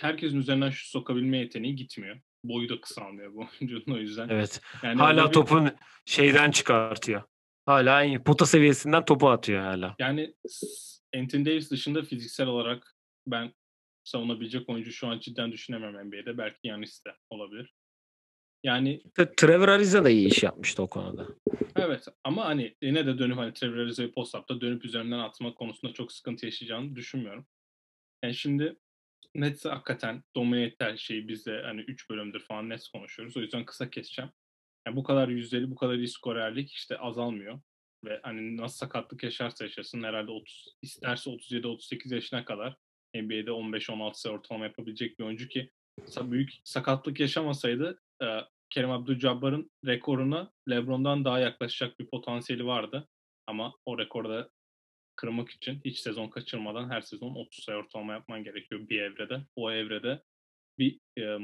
[0.00, 2.20] herkesin üzerinden şu sokabilme yeteneği gitmiyor.
[2.44, 4.28] Boyu da kısalmıyor bu oyuncunun o yüzden.
[4.28, 4.60] Evet.
[4.82, 5.32] Yani hala bir...
[5.32, 5.70] topun
[6.06, 7.22] şeyden çıkartıyor.
[7.66, 9.96] Hala en pota seviyesinden topu atıyor hala.
[9.98, 10.34] Yani
[11.16, 13.54] Anthony Davis dışında fiziksel olarak ben
[14.04, 16.38] savunabilecek oyuncu şu an cidden düşünemem NBA'de.
[16.38, 17.74] Belki Yanis de olabilir.
[18.64, 19.02] Yani
[19.36, 21.26] Trevor Ariza da iyi iş yapmıştı o konuda.
[21.76, 26.12] Evet ama hani yine de dönüp hani Trevor Ariza'yı post-up'ta dönüp üzerinden atmak konusunda çok
[26.12, 27.46] sıkıntı yaşayacağını düşünmüyorum.
[28.24, 28.76] Yani şimdi
[29.34, 31.28] Nets hakikaten domine etti her şeyi.
[31.28, 33.36] Biz de hani 3 bölümdür falan Nets konuşuyoruz.
[33.36, 34.30] O yüzden kısa keseceğim.
[34.86, 37.60] Yani bu kadar yüzdeli, bu kadar iyi skorerlik işte azalmıyor.
[38.04, 42.76] Ve hani nasıl sakatlık yaşarsa yaşasın herhalde 30 isterse 37-38 yaşına kadar
[43.14, 45.70] NBA'de 15-16 sayı ortalama yapabilecek bir oyuncu ki
[46.22, 48.26] büyük sakatlık yaşamasaydı e,
[48.70, 53.08] Kerim Abdul-Jabbar'ın rekoruna LeBron'dan daha yaklaşacak bir potansiyeli vardı.
[53.46, 54.50] Ama o rekorda
[55.16, 59.46] kırmak için hiç sezon kaçırmadan her sezon 30 sayı ortalama yapman gerekiyor bir evrede.
[59.56, 60.22] O evrede
[60.78, 61.38] bir e,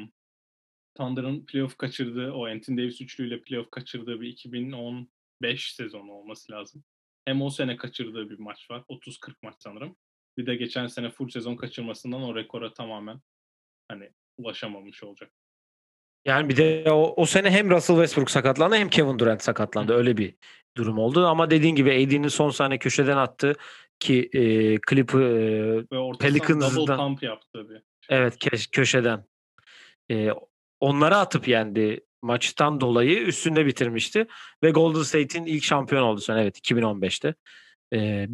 [0.95, 6.85] Thunder'ın playoff kaçırdığı, o Anthony Davis üçlüyle playoff kaçırdığı bir 2015 sezonu olması lazım.
[7.25, 8.85] Hem o sene kaçırdığı bir maç var.
[8.89, 9.97] 30-40 maç sanırım.
[10.39, 13.21] Bir de geçen sene full sezon kaçırmasından o rekora tamamen
[13.89, 15.31] hani ulaşamamış olacak.
[16.25, 19.95] Yani bir de o, o sene hem Russell Westbrook sakatlandı hem Kevin Durant sakatlandı.
[19.95, 20.35] Öyle bir
[20.77, 21.27] durum oldu.
[21.27, 23.55] Ama dediğin gibi AD'nin son saniye köşeden attı
[24.01, 27.83] ki e, klipi e, Pelicans'dan yaptı bir.
[28.09, 29.25] Evet ke- köşeden.
[30.11, 30.31] E,
[30.81, 34.27] onlara atıp yendi maçtan dolayı üstünde bitirmişti
[34.63, 37.35] ve Golden State'in ilk şampiyon oldu sen evet 2015'te.
[37.95, 38.29] E,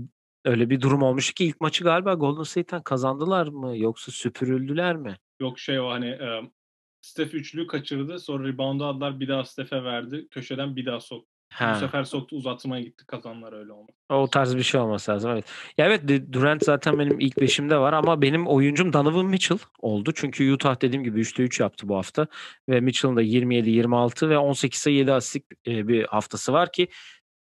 [0.45, 5.17] öyle bir durum olmuştu ki ilk maçı galiba Golden State'ten kazandılar mı yoksa süpürüldüler mi?
[5.41, 6.41] Yok şey o hani e,
[7.01, 8.19] Steph üçlü kaçırdı.
[8.19, 9.21] Sonra rebound'u aldılar.
[9.21, 10.29] Bir daha Steph'e verdi.
[10.31, 11.31] Köşeden bir daha soktu.
[11.61, 13.93] Bu sefer soktu uzatmaya gitti kazanlar öyle oldu.
[14.09, 15.45] O tarz bir şey olması lazım evet.
[15.79, 20.13] Ya evet Durant zaten benim ilk beşimde var ama benim oyuncum Donovan Mitchell oldu.
[20.15, 22.27] Çünkü Utah dediğim gibi 3'te 3 yaptı bu hafta.
[22.69, 26.89] Ve Mitchell'ın da 27, 26 ve 18 sayı 7 asistlik bir haftası var ki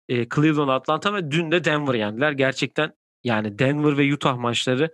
[0.10, 2.32] Cleveland, Atlanta ve dün de Denver yendiler.
[2.32, 4.94] Gerçekten yani Denver ve Utah maçları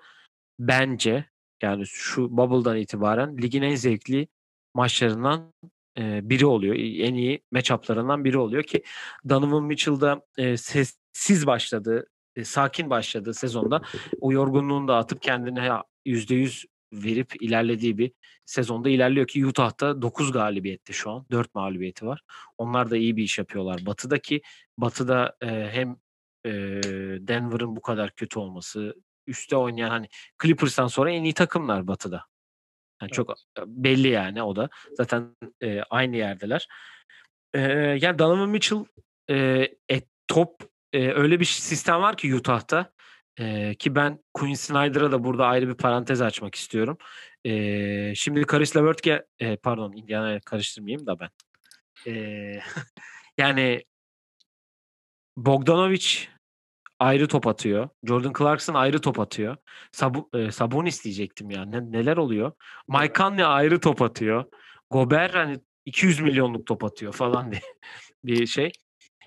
[0.60, 1.26] bence
[1.62, 4.28] yani şu bubble'dan itibaren ligin en zevkli
[4.74, 5.54] maçlarından
[5.98, 6.76] biri oluyor.
[6.76, 8.84] En iyi matchup'larından biri oluyor ki
[9.30, 10.22] Donovan Mitchell'da
[10.58, 12.08] sessiz başladı,
[12.44, 13.82] sakin başladığı sezonda
[14.22, 15.70] o yorgunluğunu da atıp kendine
[16.06, 18.12] %100 verip ilerlediği bir
[18.46, 21.26] sezonda ilerliyor ki Utah'ta 9 galibiyette şu an.
[21.32, 22.22] 4 mağlubiyeti var.
[22.58, 23.86] Onlar da iyi bir iş yapıyorlar.
[23.86, 24.42] Batı'daki
[24.78, 25.38] Batı'da
[25.72, 25.98] hem
[26.46, 26.52] e,
[27.28, 28.96] Denver'ın bu kadar kötü olması,
[29.28, 30.08] üstte oynayan hani
[30.44, 32.26] Clippers'tan sonra en iyi takımlar Batı'da.
[33.02, 33.68] Yani çok evet.
[33.68, 34.70] belli yani o da.
[34.94, 36.68] Zaten e, aynı yerdeler.
[37.54, 37.60] E,
[38.02, 38.86] yani Donovan Mitchell
[39.30, 39.36] e,
[39.92, 42.92] e, top e, öyle bir sistem var ki Utah'ta
[43.40, 46.98] e, ki ben Quinn Snyder'a da burada ayrı bir parantez açmak istiyorum.
[47.46, 51.30] E, şimdi Karis LeVert gel, e, pardon Indiana'ya karıştırmayayım da ben.
[52.08, 52.14] E,
[53.38, 53.84] yani
[55.38, 56.28] Bogdanovic
[57.00, 57.90] ayrı top atıyor.
[58.04, 59.58] Jordan Clarkson ayrı top atıyor.
[59.92, 61.66] Sabu, e, Sabonis diyecektim ya.
[61.66, 62.52] Ne, neler oluyor?
[62.88, 64.46] Mike Conley ayrı top atıyor.
[64.90, 67.62] Gober hani 200 milyonluk top atıyor falan diye
[68.24, 68.72] bir şey.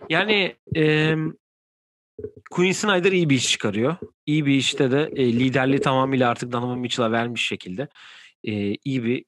[0.09, 1.15] Yani e,
[2.51, 3.97] Quinn Snyder iyi bir iş çıkarıyor.
[4.27, 7.89] İyi bir işte de e, liderliği tamamıyla artık Donovan Mitchell'a vermiş şekilde
[8.45, 9.25] e, iyi bir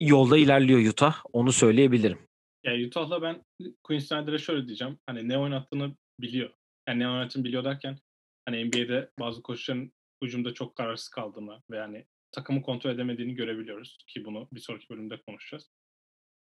[0.00, 1.22] yolda ilerliyor Utah.
[1.32, 2.18] Onu söyleyebilirim.
[2.64, 3.44] Yani Utah'la ben
[3.82, 4.98] Quinn Snyder'a şöyle diyeceğim.
[5.06, 6.50] Hani ne oynattığını biliyor.
[6.88, 7.98] Yani ne oynattığını biliyor derken
[8.44, 9.92] hani NBA'de bazı koçların
[10.22, 15.22] hücumda çok kararsız kaldığını ve yani takımı kontrol edemediğini görebiliyoruz ki bunu bir sonraki bölümde
[15.22, 15.70] konuşacağız.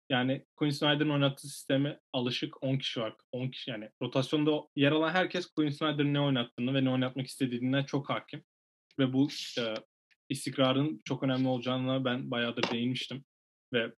[0.09, 3.15] Yani Quinn Snyder'ın oynattığı sisteme alışık 10 kişi var.
[3.31, 7.83] 10 kişi yani rotasyonda yer alan herkes Quinn Snyder'ın ne oynattığını ve ne oynatmak istediğinden
[7.83, 8.43] çok hakim.
[8.99, 9.73] Ve bu e,
[10.29, 13.25] istikrarın çok önemli olacağına ben bayağıdır değinmiştim.
[13.73, 13.93] Ve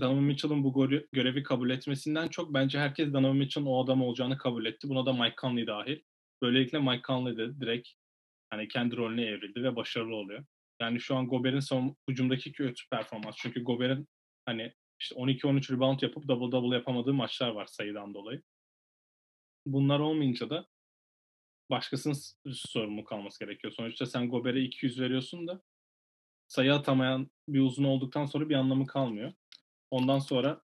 [0.00, 4.66] Donovan Mitchell'ın bu görevi kabul etmesinden çok bence herkes Donovan Mitchell'ın o adam olacağını kabul
[4.66, 4.88] etti.
[4.88, 6.00] Buna da Mike Conley dahil.
[6.42, 7.88] Böylelikle Mike Conley de direkt
[8.50, 10.44] hani kendi rolüne evrildi ve başarılı oluyor.
[10.80, 13.34] Yani şu an Gober'in son hücumdaki kötü performans.
[13.38, 14.08] Çünkü Gober'in
[14.46, 18.42] hani işte 12-13 rebound yapıp double double yapamadığı maçlar var sayıdan dolayı.
[19.66, 20.66] Bunlar olmayınca da
[21.70, 22.16] başkasının
[22.52, 23.72] sorumlu kalması gerekiyor.
[23.72, 25.62] Sonuçta sen Gober'e 200 veriyorsun da
[26.50, 29.32] sayı atamayan bir uzun olduktan sonra bir anlamı kalmıyor.
[29.90, 30.62] Ondan sonra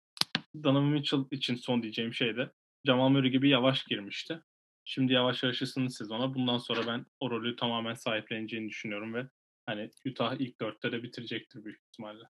[0.65, 2.53] Donovan Mitchell için son diyeceğim şey de
[2.87, 4.43] Jamal Murray gibi yavaş girmişti.
[4.85, 6.35] Şimdi yavaş yavaş ısındı sezona.
[6.35, 9.29] Bundan sonra ben o rolü tamamen sahipleneceğini düşünüyorum ve
[9.67, 12.25] hani Utah ilk dörtte de bitirecektir büyük ihtimalle.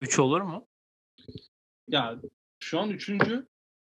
[0.00, 0.68] 3 olur mu?
[1.88, 2.20] Ya
[2.58, 3.46] şu an üçüncü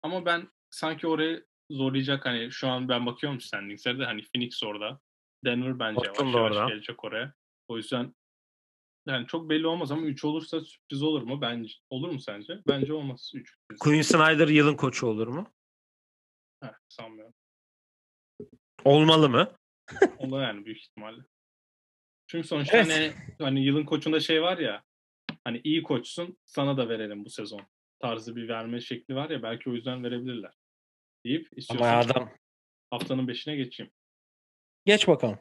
[0.02, 5.00] ama ben sanki orayı zorlayacak hani şu an ben bakıyorum standingslerde hani Phoenix orada.
[5.44, 6.68] Denver bence Boston yavaş yavaş orada.
[6.68, 7.34] gelecek oraya.
[7.72, 8.14] O yüzden
[9.06, 11.40] yani çok belli olmaz ama 3 olursa sürpriz olur mu?
[11.40, 12.58] Bence olur mu sence?
[12.68, 13.56] Bence olmaz 3.
[13.80, 15.46] Quinn Snyder yılın koçu olur mu?
[16.62, 17.34] Heh, sanmıyorum.
[18.84, 19.52] Olmalı mı?
[20.18, 21.22] Olur yani büyük ihtimalle.
[22.26, 22.90] Çünkü sonuçta Evet.
[22.92, 24.82] hani, hani yılın koçunda şey var ya
[25.44, 27.62] hani iyi koçsun sana da verelim bu sezon
[27.98, 30.54] tarzı bir verme şekli var ya belki o yüzden verebilirler
[31.24, 32.30] deyip Ama istiyorsan adam.
[32.90, 33.92] haftanın beşine geçeyim.
[34.86, 35.38] Geç bakalım.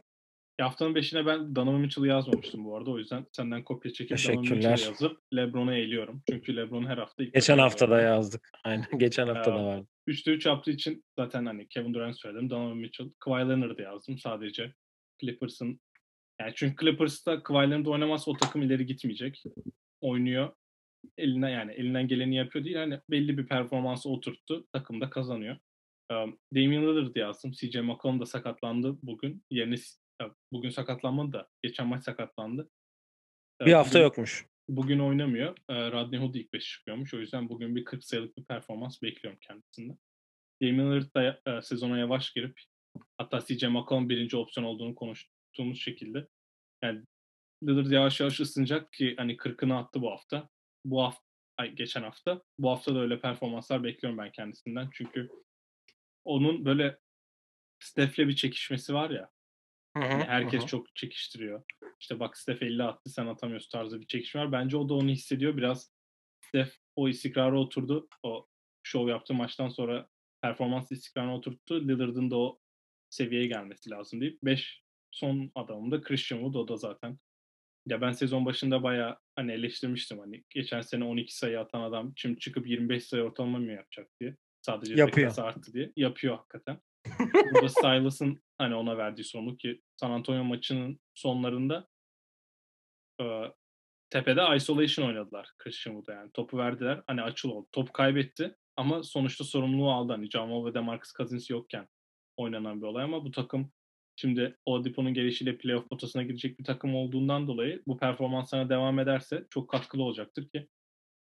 [0.59, 2.91] Haftanın beşine ben Donovan Mitchell'ı yazmamıştım bu arada.
[2.91, 4.41] O yüzden senden kopya çekip Donovan.
[4.41, 6.23] Mitchell'ı yazıp LeBron'u eğiliyorum.
[6.29, 8.49] Çünkü LeBron her hafta Geçen hafta da yazdık.
[8.63, 9.87] Aynen geçen hafta da vardı.
[10.07, 12.49] 3'te 3 yaptığı için zaten hani Kevin Durant söyledim.
[12.49, 13.09] Donovan Mitchell.
[13.19, 14.73] Kawhi Leonard'ı yazdım sadece.
[15.21, 15.79] Clippers'ın
[16.41, 19.43] yani çünkü Clippers'ta Kawhi Leonard oynamazsa o takım ileri gitmeyecek.
[20.01, 20.53] Oynuyor.
[21.17, 22.75] Eline yani elinden geleni yapıyor değil.
[22.75, 24.67] Hani belli bir performansı oturttu.
[24.73, 25.57] Takım da kazanıyor.
[26.11, 27.51] Um, Damian Lillard yazdım.
[27.51, 29.43] CJ McCollum da sakatlandı bugün.
[29.51, 29.75] Yerine
[30.21, 32.69] ya bugün sakatlanmadı da geçen maç sakatlandı.
[33.61, 34.45] Bir Ee, hafta bugün- yokmuş.
[34.69, 35.57] Bugün oynamıyor.
[35.69, 37.13] Ee, Rodney Hood ilk 5 çıkıyormuş.
[37.13, 39.97] O yüzden bugün bir 40 sayılık bir performans bekliyorum kendisinden.
[40.61, 42.59] Damian Lillard da e, sezona yavaş girip
[43.17, 46.27] hatta CJ McCollum birinci opsiyon olduğunu konuştuğumuz şekilde
[46.83, 47.03] yani
[47.63, 50.49] Lillard yavaş yavaş ısınacak ki hani 40'ını attı bu hafta.
[50.85, 51.21] Bu hafta
[51.57, 52.41] ay, geçen hafta.
[52.59, 54.89] Bu hafta da öyle performanslar bekliyorum ben kendisinden.
[54.93, 55.29] Çünkü
[56.25, 56.97] onun böyle
[57.79, 59.31] Steph'le bir çekişmesi var ya.
[59.95, 61.63] Yani herkes çok çekiştiriyor.
[61.99, 64.51] İşte bak Steph 50 attı sen atamıyorsun tarzı bir çekişme var.
[64.51, 65.57] Bence o da onu hissediyor.
[65.57, 65.91] Biraz
[66.41, 68.07] Steph o istikrara oturdu.
[68.23, 68.47] O
[68.83, 70.07] şov yaptığı maçtan sonra
[70.41, 71.87] performans istikrarına oturttu.
[71.87, 72.59] Lillard'ın da o
[73.09, 77.19] seviyeye gelmesi lazım deyip 5 son adamım da Christian Wood o da zaten.
[77.87, 82.39] Ya ben sezon başında bayağı hani eleştirmiştim hani geçen sene 12 sayı atan adam şimdi
[82.39, 84.35] çıkıp 25 sayı ortalama mı yapacak diye.
[84.61, 85.37] Sadece Yapıyor.
[85.37, 85.91] arttı diye.
[85.95, 86.79] Yapıyor hakikaten.
[87.53, 91.87] Burada Silas'ın hani ona verdiği sorumluluk ki San Antonio maçının sonlarında
[93.21, 93.25] e,
[94.09, 96.31] tepede isolation oynadılar Christian Wood'a yani.
[96.31, 97.03] Topu verdiler.
[97.07, 97.67] Hani açıl oldu.
[97.71, 100.13] Top kaybetti ama sonuçta sorumluluğu aldı.
[100.13, 101.87] Hani Jamal ve DeMarcus Cousins yokken
[102.37, 103.71] oynanan bir olay ama bu takım
[104.15, 109.69] şimdi Oladipo'nun gelişiyle playoff potasına girecek bir takım olduğundan dolayı bu performanslarına devam ederse çok
[109.69, 110.67] katkılı olacaktır ki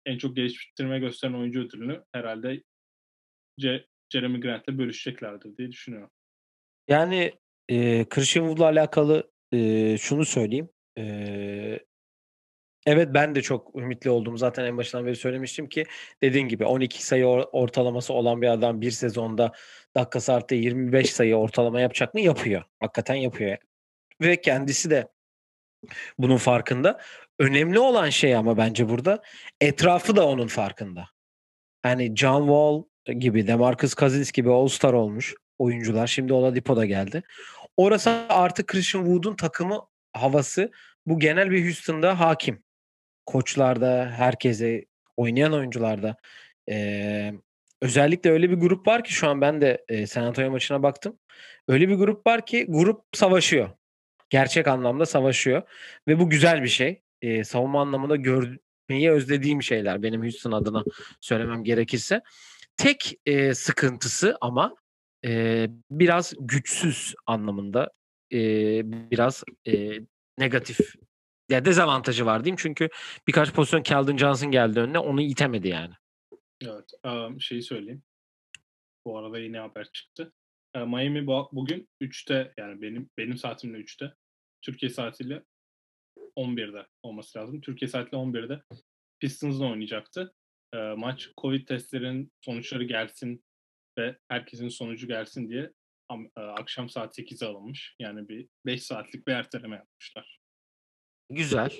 [0.06, 2.63] en çok geliştirme gösteren oyuncu ödülünü herhalde
[3.60, 6.10] C- Jeremy Grant'le bölüşeceklerdir diye düşünüyorum.
[6.88, 7.32] Yani
[7.69, 10.69] e, Christian Wood'la alakalı e, şunu söyleyeyim.
[10.98, 11.04] E,
[12.86, 14.38] evet ben de çok ümitli oldum.
[14.38, 15.86] Zaten en başından beri söylemiştim ki
[16.24, 19.52] dediğin gibi 12 sayı or- ortalaması olan bir adam bir sezonda
[19.96, 22.22] dakikası artı 25 sayı ortalama yapacak mı?
[22.22, 22.63] Yapıyor.
[22.80, 23.58] Hakikaten yapıyor.
[24.22, 25.08] Ve kendisi de
[26.17, 27.00] bunun farkında.
[27.39, 29.22] Önemli olan şey ama bence burada
[29.62, 31.06] etrafı da onun farkında.
[31.84, 32.84] Hani John Wall
[33.19, 36.08] gibi, DeMarcus Cousins gibi All-Star olmuş oyuncular.
[36.08, 37.24] Şimdi Oladipo da geldi.
[37.78, 40.72] Orası artık Christian Wood'un takımı havası
[41.06, 42.63] bu genel bir Houston'da hakim.
[43.26, 44.86] Koçlarda, herkese,
[45.18, 46.16] oynayan oyuncularda.
[46.68, 47.34] Eee,
[47.82, 51.20] özellikle öyle bir grup var ki şu an ben de, eee, San Antonio maçına baktım.
[51.68, 53.70] Öyle bir grup var ki grup savaşıyor.
[54.30, 55.62] Gerçek anlamda savaşıyor
[56.08, 57.02] ve bu güzel bir şey.
[57.22, 60.84] Eee, savunma anlamında görmeyi özlediğim şeyler benim Houston adına
[61.22, 62.22] söylemem gerekirse.
[62.78, 64.76] Tek, eee, sıkıntısı ama,
[65.24, 67.92] eee, biraz güçsüz anlamında,
[68.32, 70.02] eee, biraz, eee,
[70.40, 70.80] negatif
[71.50, 72.58] ya dezavantajı var diyeyim.
[72.60, 72.90] Çünkü
[73.28, 75.94] birkaç pozisyon Keldon Johnson geldi önüne, onu itemedi yani.
[76.62, 78.04] Evet, emm, şeyi söyleyeyim.
[79.06, 80.34] Bu arada yeni haber çıktı.
[80.76, 84.14] Miami bu bugün 3'te yani benim benim saatimle 3'te,
[84.62, 85.44] Türkiye saatiyle
[86.36, 87.62] 11'de olması lazım.
[87.62, 88.62] Türkiye saatiyle 11'de
[89.20, 90.34] Pistons'la oynayacaktı.
[90.74, 93.44] Eee, maç COVID testlerinin sonuçları gelsin
[93.97, 95.71] ve herkesin sonucu gelsin diye
[96.12, 97.95] eee, akşam saat 8'e alınmış.
[97.99, 100.39] Yani bir 5 saatlik bir erteleme yapmışlar.
[101.29, 101.71] Güzel.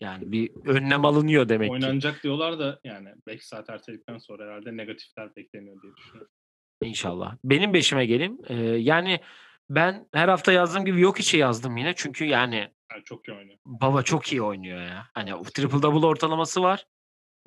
[0.00, 1.72] Yani bir önlem alınıyor demek ki.
[1.72, 6.30] Oynanacak diyorlar da yani 5 saat erteledikten sonra herhâlde negatifler bekleniyor diye düşünüyorum.
[6.82, 7.36] İnşallah.
[7.44, 8.38] Benim 5'ime geleyim.
[8.48, 9.20] Eee, yani
[9.70, 11.92] ben her hafta yazdığım gibi Jokic'i yazdım yine.
[11.96, 12.56] Çünkü yani
[12.92, 13.58] Yani çok iyi oynuyor.
[13.66, 15.06] baba çok iyi oynuyor ya.
[15.14, 16.86] Hani triple double ortalaması var.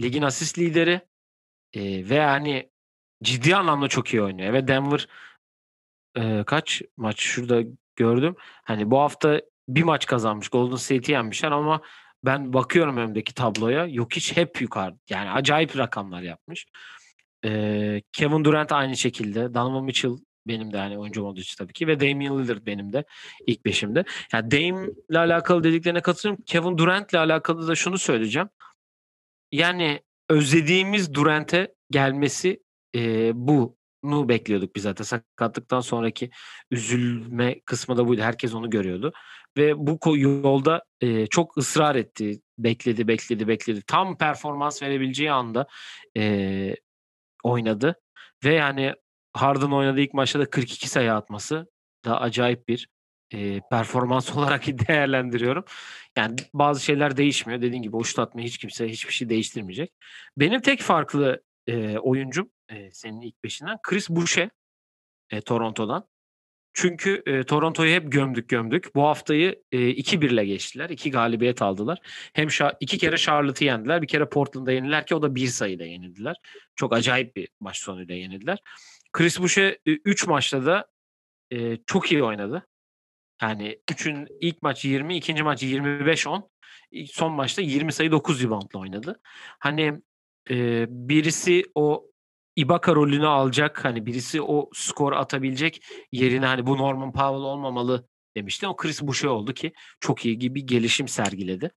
[0.02, 1.02] Ligin asist lideri.
[1.74, 2.70] Eee, ve hani
[3.24, 5.08] ciddi anlamda çok iyi oynuyor ve Denver,
[6.18, 7.62] eee, kaç maç şurada
[7.96, 8.36] gördüm.
[8.40, 10.50] Hani bu hafta bir maç kazanmış.
[10.50, 11.82] Golden State'i yenmişler ama
[12.26, 13.90] ben bakıyorum önümdeki tabloya.
[13.90, 14.98] Jokic hep yukarıda.
[15.10, 16.66] Yani acayip rakamlar yapmış.
[17.44, 19.54] Eee, Kevin Durant aynı şekilde.
[19.54, 20.12] Donovan Mitchell
[20.48, 23.06] benim de hani oyuncu olduğu için tabii ki ve Damian Lillard benim de
[23.48, 24.06] ilk 5'imde.
[24.34, 26.44] Ya Dame'le alakalı dediklerine katılıyorum.
[26.46, 28.50] Kevin Durant'le alakalı da şunu söyleyeceğim.
[29.52, 32.60] Yani özlediğimiz Durant'e gelmesi,
[32.96, 35.04] eee, bunu bekliyorduk biz zaten.
[35.06, 36.32] Sakatlıktan sonraki
[36.72, 38.22] üzülme kısmı da buydu.
[38.22, 39.14] Herkes onu görüyordu
[39.58, 42.42] ve bu yolda, eee, çok ısrar etti.
[42.60, 43.82] Bekledi, bekledi, bekledi.
[43.88, 45.68] Tam performans verebileceği anda,
[46.16, 46.78] eee,
[47.44, 47.96] oynadı
[48.46, 48.94] ve yani
[49.34, 51.68] Harden oynadığı ilk maçta da 42 sayı atması
[52.06, 52.90] da acayip bir,
[53.34, 55.66] eee, performans olarak değerlendiriyorum.
[56.18, 57.62] Yani bazı şeyler değişmiyor.
[57.62, 59.94] Dediğin gibi o şut atmayı hiç kimse hiçbir şey değiştirmeyecek.
[60.38, 64.50] Benim tek farklı, eee, oyuncum, eee, senin ilk 5'inden Chris Boucher,
[65.34, 66.08] eee, Toronto'dan.
[66.74, 68.96] Çünkü, eee, Toronto'yu hep gömdük, gömdük.
[68.96, 70.90] Bu haftayı, eee, 2-1'le geçtiler.
[70.92, 72.00] 2 galibiyet aldılar.
[72.34, 74.04] Hem şa 2 kere Charlotte'ı yendiler.
[74.04, 76.36] 1 kere Portland'a yenildiler ki o da 1 sayıyla yenildiler.
[76.76, 78.60] Çok acayip bir maç sonuyla yenildiler.
[79.14, 80.88] Chris Boucher, ü 3 maçta da,
[81.52, 82.68] eee, çok iyi oynadı.
[83.44, 86.50] Yani 3'ün ilk maç 20, ikinci maç 25-10,
[86.92, 89.22] ilk son maçta 20 sayı 9 rebound'la oynadı.
[89.60, 89.94] Hani,
[90.52, 92.06] eee, birisi o
[92.56, 98.70] Ibaka rolünü alacak, hani birisi o skor atabilecek yerine hani bu Norman Powell olmamalı demiştim.
[98.70, 101.72] O Chris Boucher oldu ki çok iyi gibi gelişim sergiledi.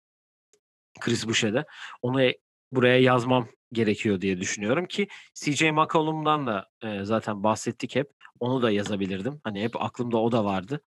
[1.01, 1.65] Chris Boucher'de.
[2.03, 2.39] Onu e
[2.73, 8.11] buraya yazmam gerekiyor diye düşünüyorum ki CJ McCollum'dan da, eee, zaten bahsettik hep.
[8.41, 9.41] Onu da yazabilirdim.
[9.45, 10.81] Hani hep aklımda o da vardı.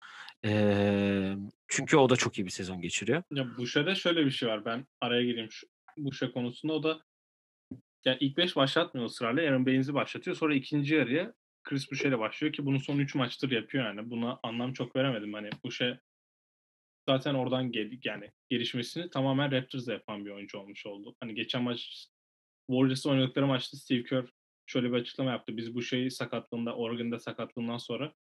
[0.43, 3.23] Emm, çünkü o da çok iyi bir sezon geçiriyor.
[3.31, 4.65] Ya Boucher'de şöyle bir şey var.
[4.65, 6.73] Ben araya gireyim şu Boucher konusunda.
[6.73, 6.99] O da
[8.05, 9.41] ya ilk 5 başlatmıyor ısrarla.
[9.41, 10.35] Aaron Baines'i başlatıyor.
[10.35, 11.33] Sonra ikinci yarıya
[11.63, 14.09] Chris Boucher'le başlıyor ki bunu son 3 maçtır yapıyor yani.
[14.09, 15.33] Buna anlam çok veremedim.
[15.33, 15.99] Hani Boucher
[17.09, 21.15] zaten oradan gel yani gelişmesini tamamen Raptors'da yapan bir oyuncu olmuş oldu.
[21.19, 22.07] Hani geçen maç
[22.69, 24.25] Warriors'la oynadıkları maçta Steve Kerr
[24.65, 25.57] şöyle bir açıklama yaptı.
[25.57, 28.13] Biz Boucher'i sakatlığında, Oregon'da sakatlığından sonra,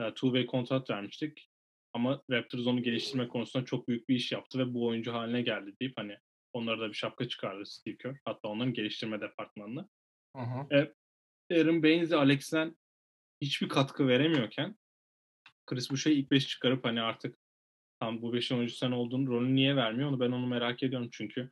[0.00, 1.48] eee, two way kontrat vermiştik
[1.92, 5.74] ama Raptors onu geliştirme konusunda çok büyük bir iş yaptı ve bu oyuncu hâline geldi
[5.80, 6.16] deyip hani
[6.52, 8.16] onlara da bir şapka çıkardı Steve Kerr.
[8.24, 9.88] Hatta onların geliştirme departmanına.
[10.36, 10.66] Hı hı.
[10.70, 10.94] Eee,
[11.60, 12.76] Aaron Baines'le Alex Len
[13.40, 14.76] hiçbir katkı veremiyorken
[15.66, 17.38] Chris Boucher'i ilk 5 çıkarıp hani artık
[18.00, 20.08] tam bu 5'in oyuncusu sen olduğun rolünü niye vermiyor?
[20.08, 21.50] Onu ben onu merak ediyorum çünkü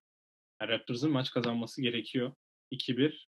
[0.62, 2.32] ya Raptors'ın maç kazanması gerekiyor.
[2.70, 3.28] 2-1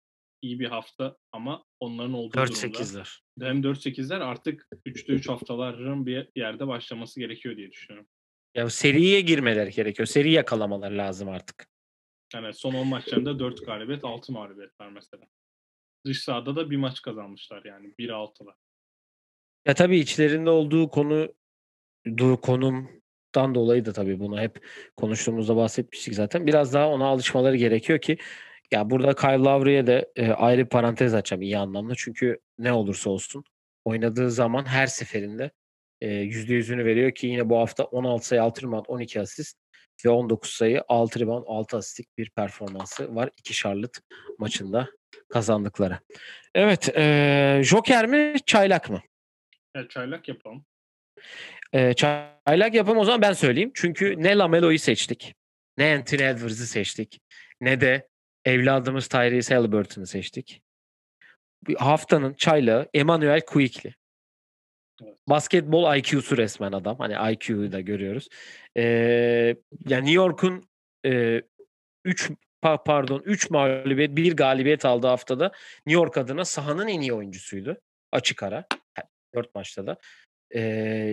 [0.43, 3.23] iyi bir hafta ama onların olduğu durumda 4-8'ler.
[3.41, 8.09] hem 4-8'ler artık 3'te 3 haftaların bir yerde başlaması gerekiyor diye düşünüyorum.
[8.55, 10.07] Ya seriye girmeleri gerekiyor.
[10.07, 11.67] Seri yakalamaları lazım artık.
[12.35, 15.25] Yani son 10 maçlarında 4 galibiyet, 6 mağlubiyet var mesela.
[16.07, 18.55] Dış sahada da bir maç kazanmışlar yani 1-6'lar.
[19.67, 21.35] Ya tabii içlerinde olduğu konu
[22.19, 24.67] du konumdan dolayı da tabii bunu hep
[24.97, 26.47] konuştuğumuzda bahsetmiştik zaten.
[26.47, 28.19] Biraz daha ona alışmaları gerekiyor ki
[28.73, 31.93] ya burada Kyle Lowry'e de, eee, ayrı parantez açacağım iyi anlamda.
[31.97, 33.45] Çünkü ne olursa olsun
[33.85, 35.51] oynadığı zaman her seferinde,
[36.01, 39.59] eee, %100'ünü veriyor ki yine bu hafta 16 sayı, 6 rebound, 12 asist
[40.05, 44.01] ve 19 sayı, 6 rebound, 6 asistlik bir performansı var 2 Charlotte
[44.39, 44.89] maçında.
[45.29, 45.99] kazandıkları.
[46.55, 46.97] Evet.
[46.97, 49.03] E, Joker mi çaylak mı?
[49.77, 50.65] Ya çaylak yapalım.
[51.73, 53.71] E, çaylak yapalım o zaman ben söyleyeyim.
[53.75, 55.35] Çünkü ne Lamelo'yu seçtik.
[55.79, 57.21] Ne Anthony Edwards'ı seçtik.
[57.61, 58.09] Ne de
[58.45, 60.63] evladımız Tyrese Halliburton'u seçtik.
[61.79, 63.95] Haftanın çaylağı Emmanuel Quickly.
[65.29, 66.99] Basketbol IQ'su resmen adam.
[66.99, 68.29] Hani IQ'yu da görüyoruz.
[68.77, 68.83] Ee,
[69.89, 70.69] yani New York'un
[72.05, 72.31] 3
[72.63, 75.53] pa- pardon 3 mağlubiyet, bir galibiyet aldığı haftada
[75.87, 77.77] New York adına sahanın en iyi oyuncusuydu.
[78.13, 78.65] Açık ara.
[79.35, 79.97] 4 maçta da.
[80.51, 80.61] Ee,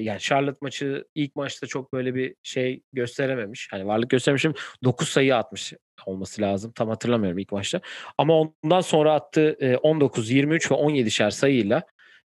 [0.01, 3.67] yani Charlotte maçı ilk maçta çok böyle bir şey gösterememiş.
[3.71, 4.53] Hani varlık göstermişim.
[4.83, 5.73] 9 sayı atmış
[6.05, 6.71] olması lazım.
[6.71, 7.81] Tam hatırlamıyorum ilk maçta.
[8.17, 11.83] Ama ondan sonra attığı e, 19, 23 ve 17'şer sayıyla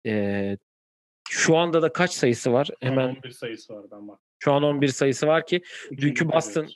[0.05, 0.57] e,
[1.29, 2.69] şu anda da kaç sayısı var?
[2.81, 4.19] Hemen Hemen 11 sayısı var ben bak.
[4.39, 5.61] şu an 11 sayısı var ki
[5.97, 6.69] Dünkü Boston-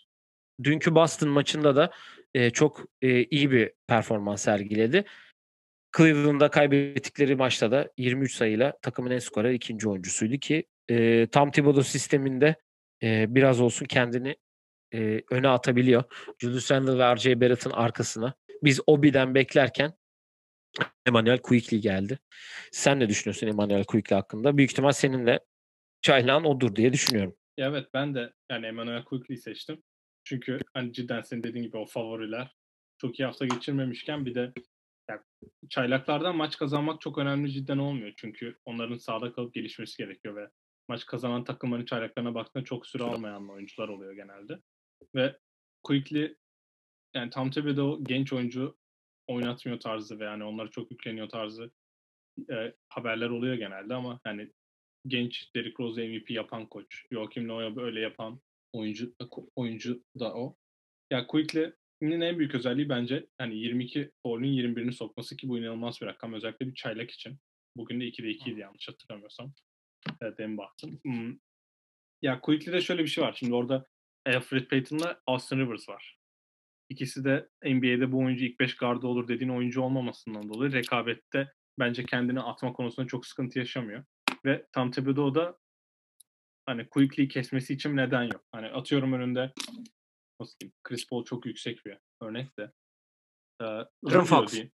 [0.63, 1.91] dünkü Boston maçında da
[2.33, 5.05] e, çok e, iyi bir performans sergiledi.
[5.97, 11.83] Cleveland'da kaybettikleri maçta da 23 sayıyla takımın en skorer ikinci oyuncusuydu ki e, Tom Thibodeau
[11.83, 12.55] sisteminde
[13.03, 14.35] e, biraz olsun kendini
[14.93, 16.03] e, öne atabiliyor.
[16.39, 17.41] Julius Randle ve R.J.
[17.41, 18.33] Barrett'ın arkasına.
[18.63, 19.93] Biz Obi'den beklerken
[21.05, 22.19] Emmanuel Quickly geldi.
[22.71, 24.57] Sen ne düşünüyorsun Emmanuel Quickly hakkında?
[24.57, 25.39] Büyük ihtimal seninle
[26.01, 27.35] çaylağın odur diye düşünüyorum.
[27.57, 29.83] Evet ben de yani Emmanuel Quickly'yi seçtim.
[30.23, 32.55] Çünkü hani cidden senin dediğin gibi o favoriler
[32.97, 34.53] çok iyi hafta geçirmemişken bir de
[35.09, 35.21] yani
[35.69, 38.13] çaylaklardan maç kazanmak çok önemli cidden olmuyor.
[38.17, 40.49] Çünkü onların sahada kalıp gelişmesi gerekiyor ve
[40.87, 44.59] maç kazanan takımların çaylaklarına baktığında çok süre almayan oyuncular oluyor genelde.
[45.15, 45.39] Ve
[45.83, 46.35] Quickly
[47.13, 48.77] yani tam tepede o genç oyuncu
[49.29, 51.71] oynatmıyor tarzı ve yani onlara çok yükleniyor tarzı
[52.51, 54.51] e, haberler oluyor genelde ama yani
[55.07, 57.05] genç Derrick Rose MVP yapan koç.
[57.11, 58.41] Joachim Noah'ya böyle yapan
[58.73, 59.15] oyuncu
[59.55, 60.55] oyuncu da o.
[61.11, 66.05] Ya Quickly'nin en büyük özelliği bence hani 22 foul'ün 21'ini sokması ki bu inanılmaz bir
[66.05, 66.33] rakam.
[66.33, 67.37] Özellikle bir çaylak için.
[67.77, 69.53] Bugün de 2'de 2 idi yanlış hatırlamıyorsam.
[70.21, 70.99] Evet demin baktım.
[71.03, 71.37] Hmm.
[72.21, 73.33] Ya Quickly'de şöyle bir şey var.
[73.39, 73.85] Şimdi orada
[74.25, 76.18] Alfred Payton'la Austin Rivers var.
[76.89, 82.05] İkisi de NBA'de bu oyuncu ilk 5 gardı olur dediğin oyuncu olmamasından dolayı rekabette bence
[82.05, 84.03] kendini atma konusunda çok sıkıntı yaşamıyor.
[84.45, 85.57] Ve Tom Thibodeau da
[86.65, 88.43] hani Quickly'yi kesmesi için neden yok.
[88.51, 89.53] Hani atıyorum önünde
[90.39, 92.71] nasıl diyeyim, Chris Paul çok yüksek bir örnek de.
[93.61, 93.65] Ee,
[94.03, 94.51] Rubio Fox.
[94.51, 94.71] diyeyim.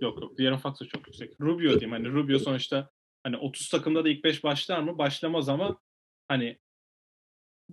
[0.00, 0.38] Yok yok.
[0.38, 1.40] Diğerin Fox da çok yüksek.
[1.40, 1.92] Rubio diyeyim.
[1.92, 2.90] Hani Rubio sonuçta
[3.22, 4.98] hani 30 takımda da ilk 5 başlar mı?
[4.98, 5.80] Başlamaz ama
[6.28, 6.58] hani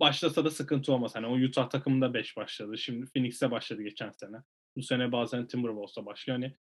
[0.00, 1.14] başlasa da sıkıntı olmaz.
[1.14, 2.78] Hani o Utah takımında 5 başladı.
[2.78, 4.36] Şimdi Phoenix'te başladı geçen sene.
[4.76, 6.38] Bu sene bazen Timberwolves'ta başlıyor.
[6.38, 6.56] Hani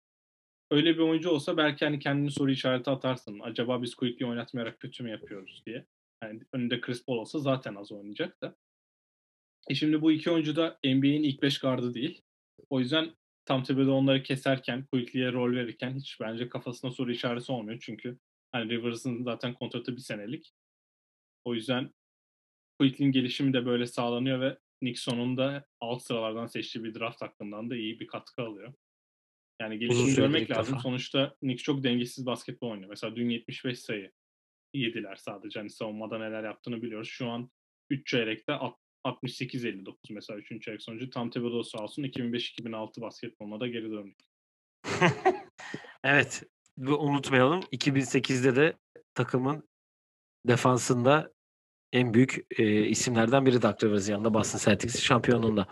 [0.71, 3.41] öyle bir oyuncu olsa belki hani kendini soru işareti atarsın.
[3.41, 5.87] Acaba biz Quickly oynatmayarak kötü mü yapıyoruz diye.
[6.23, 8.57] Yani önünde Chris Paul olsa zaten az oynayacak da.
[9.69, 12.23] E şimdi bu iki oyuncu da NBA'in ilk 5 gardı değil.
[12.71, 13.15] O yüzden
[13.45, 17.79] tam tepede onları keserken, Quickly'ye rol verirken hiç bence kafasına soru işareti olmuyor.
[17.83, 18.19] Çünkü
[18.53, 20.53] hani Rivers'ın zaten kontratı bir senelik.
[21.45, 21.91] O yüzden
[22.79, 27.77] Quickly'nin gelişimi de böyle sağlanıyor ve Nixon'un da alt sıralardan seçtiği bir draft hakkından da
[27.77, 28.75] iyi bir katkı alıyor.
[29.61, 30.73] Yani gelişimi görmek lazım.
[30.73, 30.83] defa.
[30.83, 32.91] Sonuçta Knicks çok dengesiz basketbol oynuyor.
[32.91, 34.13] Mesela dün 75 sayı
[34.75, 35.59] yediler sadece.
[35.61, 37.09] Hani savunmada neler yaptığını biliyoruz.
[37.09, 37.51] Şu an
[37.91, 40.65] 3 çeyrekte alt- 68-59 mesela 3.
[40.65, 41.11] çeyrek sonucu.
[41.11, 44.15] Tam Thibodeau sağ olsun 2005-2006 basketboluna da geri döndü.
[46.05, 46.43] Evet.
[46.79, 48.77] Ve unutmayalım 2008'de de
[49.15, 49.69] takımın
[50.47, 51.33] defansında
[51.93, 55.67] en büyük e, isimlerden biri Doug Rivers yanında Boston Celtics şampiyonluğunda.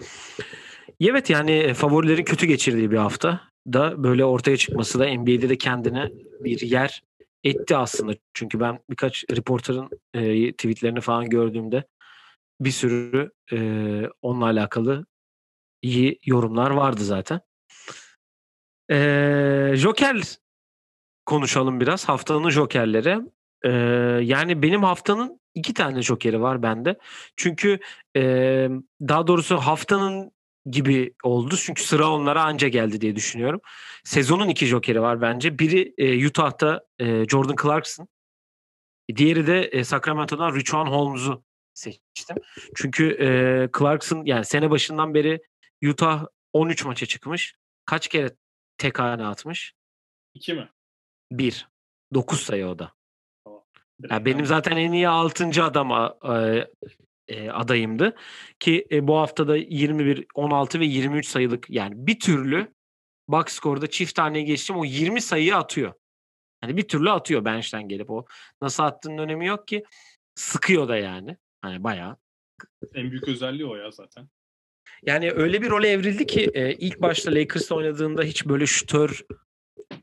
[1.00, 3.40] Evet yani e, favorilerin kötü geçirdiği bir hafta
[3.72, 6.10] da böyle ortaya çıkması da NBA'de de kendine
[6.40, 7.02] bir yer
[7.44, 8.12] etti aslında.
[8.34, 11.84] Çünkü ben birkaç reporterın e, tweetlerini falan gördüğümde
[12.60, 13.58] bir sürü e,
[14.22, 15.06] onunla alakalı
[15.82, 17.40] iyi yorumlar vardı zaten.
[18.90, 20.38] E, Joker
[21.26, 22.08] konuşalım biraz.
[22.08, 23.20] Haftanın Jokerleri.
[23.64, 23.70] Ee,
[24.22, 26.98] yani benim haftanın iki tane Joker'i var bende.
[27.36, 27.78] Çünkü
[28.16, 28.22] e,
[29.00, 30.32] daha doğrusu haftanın
[30.70, 31.56] gibi oldu.
[31.56, 33.60] Çünkü sıra onlara anca geldi diye düşünüyorum.
[34.04, 35.58] Sezonun iki Joker'i var bence.
[35.58, 38.08] Biri e, Utah'ta e, Jordan Clarkson.
[39.16, 41.44] Diğeri de e, Sacramento'dan Richuan Holmes'u
[41.74, 42.36] seçtim.
[42.74, 43.28] Çünkü e,
[43.78, 45.40] Clarkson yani sene başından beri
[45.84, 47.54] Utah 13 maça çıkmış.
[47.84, 48.30] Kaç kere
[48.78, 49.74] tek hane atmış?
[50.34, 50.68] 2 mi?
[51.32, 51.68] Bir.
[52.14, 52.95] 9 sayı o da.
[54.02, 55.64] Ya benim zaten en iyi 6.
[55.64, 56.68] adam a- e,
[57.28, 58.16] e, adayımdı.
[58.60, 62.72] Ki e, bu haftada 21, 16 ve 23 sayılık yani bir türlü
[63.28, 65.92] box score'da çift taneye geçtim o 20 sayıyı atıyor.
[66.60, 68.26] Hani bir türlü atıyor bench'ten gelip o.
[68.62, 69.84] Nasıl attığının önemi yok ki.
[70.34, 71.36] Sıkıyor da yani.
[71.62, 72.16] Hani bayağı.
[72.94, 74.28] En büyük özelliği o ya zaten.
[75.02, 79.20] Yani öyle bir role evrildi ki e, ilk başta Lakers'ta oynadığında hiç böyle şutör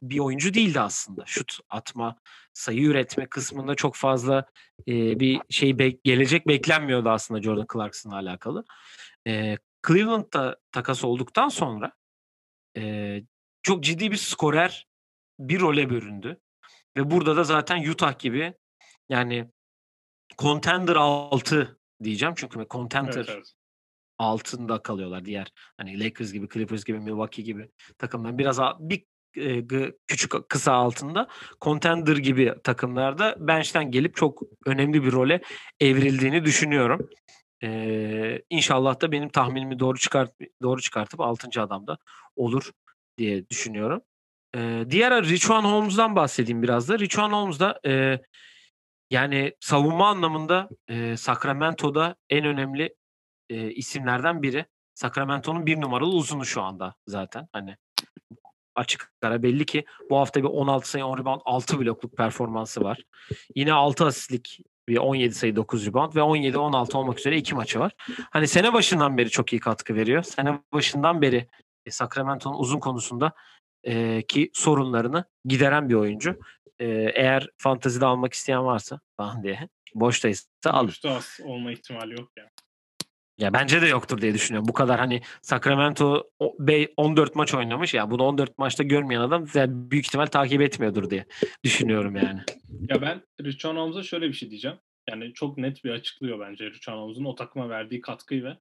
[0.10, 1.24] bir oyuncu değildi aslında.
[1.26, 2.16] Şut atma,
[2.54, 4.45] sayı üretme kısmında çok fazla
[4.88, 8.66] e, bir şey bek- gelecek beklenmiyordu aslında Jordan Clarkson'la alakalı.
[9.28, 11.91] E, Cleveland'da takas olduktan sonra
[12.78, 13.22] e,
[13.64, 14.88] çok ciddi bir skorer
[15.39, 16.39] bir role büründü.
[16.97, 18.54] Ve burada da zaten Utah gibi
[19.10, 19.51] yani
[20.38, 23.54] contender altı diyeceğim çünkü contender Evet, evet.
[24.18, 29.06] altında kalıyorlar diğer hani Lakers gibi, Clippers gibi, Milwaukee gibi takımlar biraz bir
[30.07, 31.27] küçük kısa altında
[31.61, 35.41] contender gibi takımlarda bench'ten gelip çok önemli bir role
[35.79, 37.09] evrildiğini düşünüyorum.
[37.63, 40.31] Ee, inşallah da benim tahminimi doğru çıkart
[40.61, 41.61] doğru çıkartıp 6.
[41.61, 41.97] adamda
[42.36, 42.71] olur
[43.17, 44.01] diye düşünüyorum.
[44.55, 46.99] Ee, diğer Richuan Holmes'dan bahsedeyim biraz da.
[46.99, 48.19] Richuan Holmes da e,
[49.11, 52.95] yani savunma anlamında e, Sacramento'da en önemli
[53.49, 54.65] e, isimlerden biri.
[54.95, 57.47] Sacramento'nun bir numaralı uzunu şu anda zaten.
[57.51, 57.75] Hani
[58.76, 63.03] açık ara belli ki bu hafta bir 16 sayı 10 rebound 6 blokluk performansı var.
[63.55, 67.91] Yine 6 asistlik bir 17 sayı 9 rebound ve 17-16 olmak üzere iki maçı var.
[68.32, 70.24] Hani sene başından beri çok iyi katkı veriyor.
[70.24, 71.47] Sene başından beri
[71.86, 73.32] e, Sacramento'nun uzun konusunda
[73.84, 76.39] e, ki sorunlarını gideren bir oyuncu.
[76.80, 80.88] E, eğer fantazide almak isteyen varsa falan diye boştaysa alın.
[80.88, 82.49] Boşta olma ihtimali yok yani.
[83.38, 84.67] Ya bence de yoktur diye düşünüyorum.
[84.67, 86.29] Bu kadar hani Sacramento
[86.59, 91.25] be- 14 maç oynamış ya bunu 14 maçta görmeyen adam büyük ihtimal takip etmiyordur diye
[91.63, 92.41] düşünüyorum yani.
[92.89, 94.77] Ya ben Richard Holmes'a şöyle bir şey diyeceğim.
[95.09, 98.57] Yani çok net bir açıklıyor bence Richard Holmes'un o takıma verdiği katkıyı ve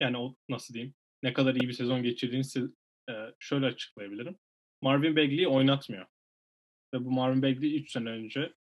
[0.00, 2.70] yani o nasıl diyeyim ne kadar iyi bir sezon geçirdiğini siz-
[3.10, 4.36] e, şöyle açıklayabilirim.
[4.82, 6.06] Marvin Bagley'i oynatmıyor.
[6.94, 8.52] Ve bu Marvin Bagley 3 sene önce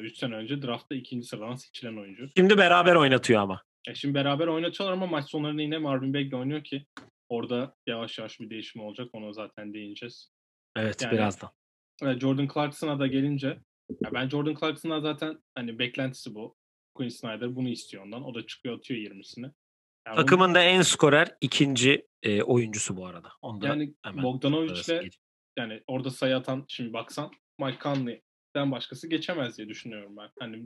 [0.00, 2.28] 3 sene önce draftta ikinci sıradan seçilen oyuncu.
[2.36, 3.62] Şimdi beraber oynatıyor ama.
[3.88, 6.86] E şimdi beraber oynatıyorlar ama maç sonlarında yine Marvin Bagley oynuyor ki
[7.28, 9.08] orada yavaş yavaş bir değişim olacak.
[9.12, 10.32] Ona zaten değineceğiz.
[10.76, 11.50] Evet Yani- birazdan.
[12.02, 13.46] E, Jordan Clarkson'a da gelince
[14.00, 16.56] ya ben Jordan Clarkson'a zaten hani beklentisi bu.
[16.94, 18.24] Quinn Snyder bunu istiyor ondan.
[18.24, 19.44] O da çıkıyor atıyor 20'sini.
[20.06, 23.28] Yani, bunu- Takımın da en skorer ikinci e, oyuncusu bu arada.
[23.42, 25.10] Onu da yani Bogdanovic'le
[25.58, 30.28] yani orada sayı atan şimdi baksan Mike Conley'den başkası geçemez diye düşünüyorum ben.
[30.40, 30.64] Hani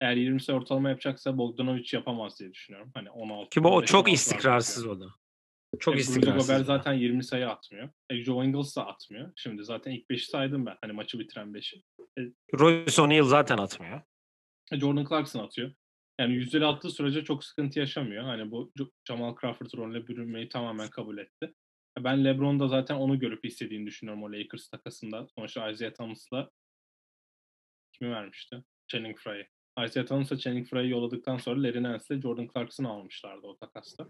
[0.00, 2.90] eğer 20 sayı ortalama yapacaksa Bogdanovic yapamaz diye düşünüyorum.
[2.94, 3.50] Hani 16.
[3.50, 5.06] Ki bu o 15, çok 16 istikrarsız o da.
[5.78, 6.48] Çok E, Rudy istikrarsız.
[6.48, 6.64] Da.
[6.64, 7.90] zaten 20 sayı atmıyor.
[8.10, 9.32] E, Joe Ingles da atmıyor.
[9.36, 10.76] Şimdi zaten ilk 5'i saydım ben.
[10.80, 11.82] Hani maçı bitiren 5'i.
[12.58, 14.00] Royce O'Neal zaten atmıyor.
[14.72, 15.72] E, Jordan Clarkson atıyor.
[16.20, 18.24] Yani yüzdeli attığı sürece çok sıkıntı yaşamıyor.
[18.24, 18.72] Hani bu
[19.08, 21.54] Jamal Crawford rolüne bürünmeyi tamamen kabul etti.
[21.98, 25.26] E, Ben LeBron da zaten onu görüp istediğini düşünüyorum o Lakers takasında.
[25.34, 26.50] Sonuçta Isaiah Thomas'la
[27.92, 28.64] kimi vermişti?
[28.88, 29.48] Channing Frye.
[29.84, 34.06] Isaiah Thomas'la Channing Frye'yi yolladıktan sonra Larry Nance'le Jordan Clarkson'ı almışlardı o takasta.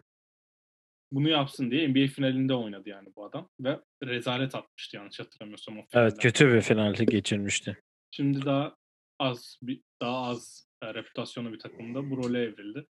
[1.12, 3.48] Bunu yapsın diye NBA finalinde oynadı yani bu adam.
[3.60, 7.82] Ve rezalet atmıştı yanlış hatırlamıyorsam o Evet kötü bir finali geçirmişti.
[8.10, 8.76] Şimdi daha
[9.18, 12.86] az bir daha az e, reputasyonu bir takımda bu role evrildi.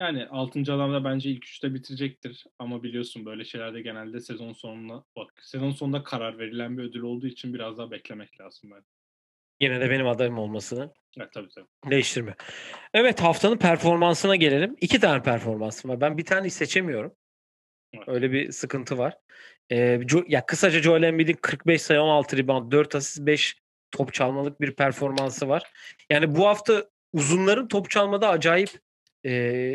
[0.00, 0.60] Yani 6.
[0.60, 2.44] adamda bence ilk üçte bitirecektir.
[2.58, 7.26] Ama biliyorsun böyle şeylerde genelde sezon sonuna bak sezon sonunda karar verilen bir ödül olduğu
[7.26, 8.84] için biraz daha beklemek lazım ben.
[9.60, 11.66] Yine de benim adayım olmasını Evet tabii tabii.
[11.90, 12.36] değiştirmiyor.
[12.94, 14.76] Evet haftanın performansına gelelim.
[14.80, 16.00] İki tane performansım var.
[16.00, 17.12] Ben bir taneyi seçemiyorum.
[17.94, 18.08] Evet.
[18.08, 19.18] Öyle bir sıkıntı var.
[19.72, 23.56] Ee, ya kısaca Joel Embiid'in 45 sayı 16 rebound 4 asist 5
[23.90, 25.62] top çalmalık bir performansı var.
[26.10, 28.70] Yani bu hafta uzunların top çalmada acayip
[29.26, 29.72] e,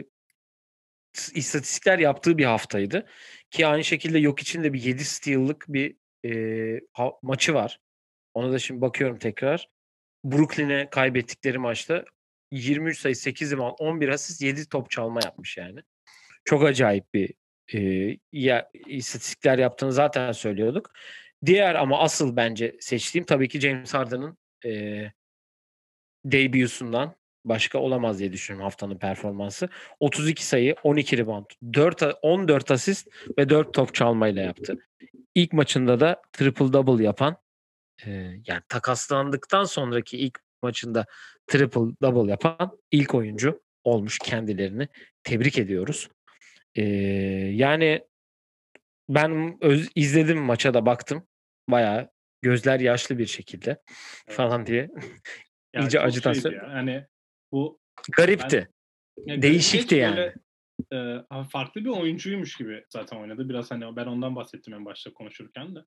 [1.36, 3.07] istatistikler yaptığı bir haftaydı.
[3.51, 6.32] Ki aynı şekilde yok için de bir 7 steal'lık bir e,
[6.93, 7.79] ha- maçı var.
[8.34, 9.69] Ona da şimdi bakıyorum tekrar.
[10.25, 12.05] Brooklyn'e kaybettikleri maçta
[12.51, 15.79] 23 sayı 8 rebound 11 asist 7 top çalma yapmış yani.
[16.45, 17.34] Çok acayip bir
[17.73, 20.91] e, ya, istatistikler yaptığını zaten söylüyorduk.
[21.45, 25.03] Diğer ama asıl bence seçtiğim tabii ki James Harden'ın e,
[26.25, 27.15] debüsünden
[27.45, 29.69] başka olamaz diye düşünüyorum haftanın performansı.
[29.99, 33.07] 32 sayı, 12 rebound, 4 a- 14 asist
[33.38, 34.88] ve 4 top çalmayla yaptı.
[35.36, 37.38] İlk maçında da triple double yapan
[38.06, 38.12] e,
[38.47, 41.06] yani takaslandıktan sonraki ilk maçında
[41.47, 44.88] triple double yapan ilk oyuncu olmuş kendilerini.
[45.24, 46.10] Tebrik ediyoruz.
[46.76, 46.84] E,
[47.54, 48.02] yani
[49.10, 51.28] ben öz, izledim maça da baktım.
[51.68, 52.10] Bayağı
[52.41, 53.82] gözler yaşlı bir şekilde
[54.28, 54.89] falan diye.
[55.74, 56.64] Yani İyice şeydi ya.
[56.76, 57.06] Yani
[57.52, 57.80] bu
[58.12, 58.68] Garipti.
[59.26, 60.34] ya Değişikti Gareth yani.
[60.91, 63.49] Böyle, e, farklı bir oyuncuymuş gibi zaten oynadı.
[63.49, 65.80] Biraz hani ben ondan bahsettim en başta konuşurken de.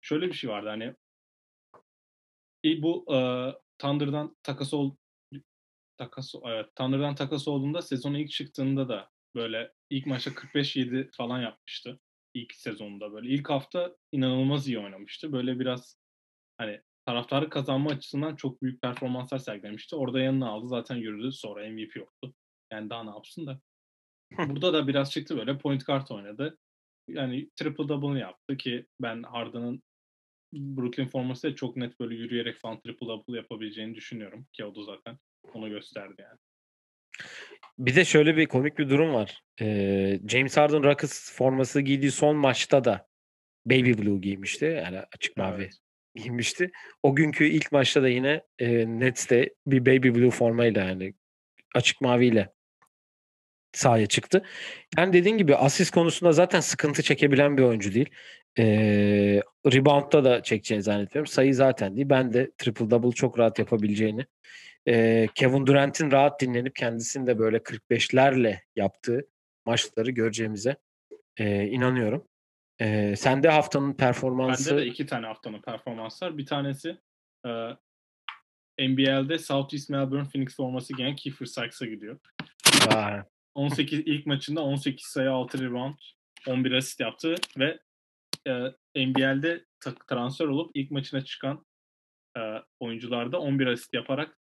[0.00, 0.94] Şöyle bir şey vardı hani
[2.62, 3.18] İyi, bu e,
[3.78, 4.96] Thunder'dan takası ol
[5.98, 12.00] takas evet, Thunder'dan takası olduğunda sezona ilk çıktığında da Böyle ilk maçta 45-7 falan yapmıştı.
[12.34, 13.28] ilk sezonunda böyle.
[13.28, 15.32] İlk hafta inanılmaz iyi oynamıştı.
[15.32, 15.98] Böyle biraz
[16.58, 19.96] hani taraftarı kazanma açısından çok büyük performanslar sergilemişti.
[19.96, 20.68] Orada yanına aldı.
[20.68, 21.32] Zaten yürüdü.
[21.32, 22.34] Sonra MVP yoktu.
[22.72, 23.60] Yani daha ne yapsın da.
[24.38, 26.58] Burada da biraz çıktı böyle point guard oynadı.
[27.08, 29.82] Yani triple double yaptı ki ben Harden'ın
[30.52, 34.46] Brooklyn forması çok net böyle yürüyerek falan triple double yapabileceğini düşünüyorum.
[34.52, 35.18] Ki o da zaten
[35.54, 36.38] onu gösterdi yani.
[37.78, 39.42] Bir de şöyle bir komik bir durum var.
[39.60, 43.08] Ee, James Harden Rockets forması giydiği son maçta da
[43.66, 44.64] Baby Blue giymişti.
[44.64, 45.78] Yani açık mavi Evet.
[46.14, 46.70] giymişti.
[47.02, 51.14] O günkü ilk maçta da yine e, Nets'te bir Baby Blue formayla yani
[51.74, 52.52] açık maviyle
[53.72, 54.42] sahaya çıktı.
[54.98, 58.10] Yani dediğin gibi asist konusunda zaten sıkıntı çekebilen bir oyuncu değil.
[58.58, 61.32] Ee, rebound'da da çekeceğini zannetmiyorum.
[61.32, 62.08] Sayı zaten değil.
[62.08, 64.26] Ben de triple double çok rahat yapabileceğini.
[64.88, 69.26] Ee, Kevin Durant'in rahat dinlenip kendisini de böyle 45'lerle yaptığı
[69.66, 70.76] maçları göreceğimize
[71.36, 72.28] e, inanıyorum.
[72.80, 76.38] Ee, sen de haftanın performansı Bende de iki tane haftanın performans var.
[76.38, 76.98] Bir tanesi
[77.46, 77.50] e,
[78.88, 82.18] NBL'de Southeast Melbourne Phoenix forması giyen Kiefer Sykes'a gidiyor.
[82.86, 83.22] Vay.
[83.54, 85.94] 18 ilk maçında 18 sayı 6 rebound
[86.48, 87.78] 11 asist yaptı ve
[88.48, 88.52] e,
[89.06, 91.66] NBL'de ta- transfer olup ilk maçına çıkan
[92.38, 92.40] e,
[92.80, 94.38] oyuncularda 11 asist yaparak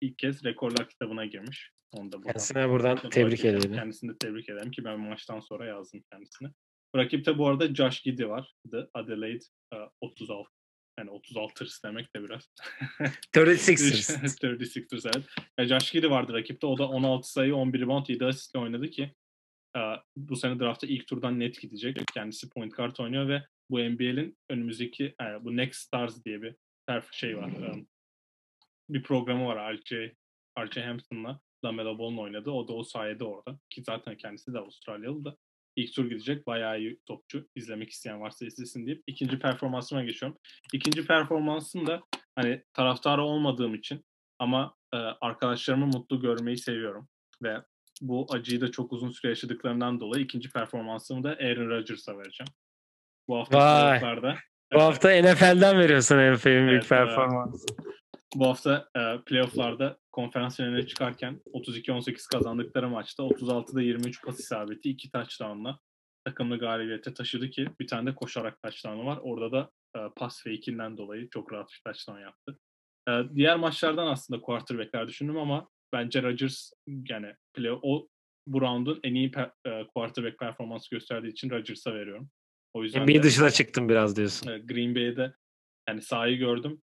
[0.00, 1.70] ilk kez rekorlar kitabına girmiş.
[1.92, 3.72] Onu da buradan kendisine buradan Tebrik edelim.
[3.72, 6.48] Kendisini de tebrik ederim ki ben maçtan sonra yazdım kendisine.
[6.96, 8.54] Rakipte bu arada Josh Giddey var.
[8.70, 9.44] The Adelaide
[9.74, 10.50] e, 36.
[10.98, 12.50] Yani 36 ers demek de biraz.
[13.34, 14.18] 36ers.
[14.42, 15.26] 36ers evet.
[15.58, 16.66] Ya Josh Giddey vardı rakipte.
[16.66, 19.14] O da 16 sayı, 11 rebound, 7 asistle oynadı ki
[20.16, 21.96] bu sene draftta ilk turdan net gidecek.
[22.14, 26.54] Kendisi point guard oynuyor ve bu NBA'in önümüzdeki e, bu Next Stars diye bir
[27.12, 27.48] şey var.
[27.48, 27.86] E,
[28.88, 29.92] bir programı var RJ,
[30.58, 32.50] RJ Hampton'la Lamelo Ball'un oynadı.
[32.50, 33.58] O da o sayede orada.
[33.70, 35.36] Ki zaten kendisi de Avustralyalı da.
[35.76, 36.46] İlk tur gidecek.
[36.46, 37.48] Bayağı iyi topçu.
[37.54, 40.38] İzlemek isteyen varsa izlesin deyip ikinci performansıma geçiyorum.
[40.72, 42.02] İkinci performansım da
[42.34, 44.04] hani taraftarı olmadığım için
[44.38, 47.08] ama e, arkadaşlarımı mutlu görmeyi seviyorum.
[47.42, 47.62] Ve
[48.00, 52.52] bu acıyı da çok uzun süre yaşadıklarından dolayı ikinci performansımı da Aaron Rodgers'a vereceğim.
[53.28, 54.36] Bu hafta playoff'larda
[54.74, 56.88] Bu hafta NFL'den veriyorsun NFL'in büyük evet.
[56.88, 57.66] performansı.
[58.34, 65.10] Bu hafta e, playofflarda konferans finaline çıkarken 32-18 kazandıkları maçta 36'da 23 pas isabeti, 2
[65.10, 65.78] touchdown'la
[66.24, 69.18] takımını galibiyete taşıdı ki bir tane de koşarak touchdown'ı var.
[69.22, 72.58] Orada da e, pas fake'inden dolayı çok rahat bir touchdown yaptı.
[73.08, 76.70] E, diğer maçlardan aslında quarterback'ler düşündüm ama bence Rodgers
[77.08, 78.08] yani play, o
[78.46, 82.30] bu round'un en iyi per, e, quarterback performansı gösterdiği için Rodgers'a veriyorum.
[82.74, 84.66] O yüzden NBA de- dışına çıktım biraz diyorsun.
[84.66, 85.32] Green Bay'de
[85.88, 86.82] yani sahayı gördüm.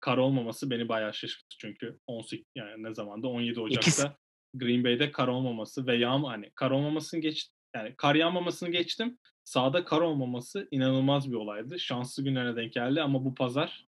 [0.00, 4.08] Kar olmaması beni bayağı şaşırttı çünkü 18 yani ne zamanda 17 Ocak'ta İkisi-
[4.54, 9.18] Green Bay'de kar olmaması ve yağm hani kar olmamasını geç yani kar yağmamasını geçtim.
[9.44, 11.80] Sahada kar olmaması inanılmaz bir olaydı.
[11.80, 13.86] Şanslı günlerine denk geldi ama bu pazar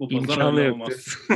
[0.00, 0.88] bu pazar İmkanı yok.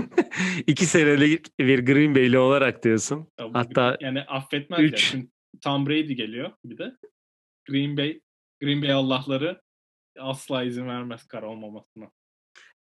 [0.67, 3.29] İki senelik bir Green Bay'li olarak diyorsun.
[3.41, 4.87] Ya bu- Hatta yani affetmez ya.
[4.87, 5.05] üç.
[5.05, 5.27] Şimdi
[5.65, 6.97] Tom Brady geliyor bir de.
[7.69, 8.21] Green Bay
[8.63, 9.61] Green Bay Allah'ları
[10.19, 12.11] asla izin vermez kar olmamasına.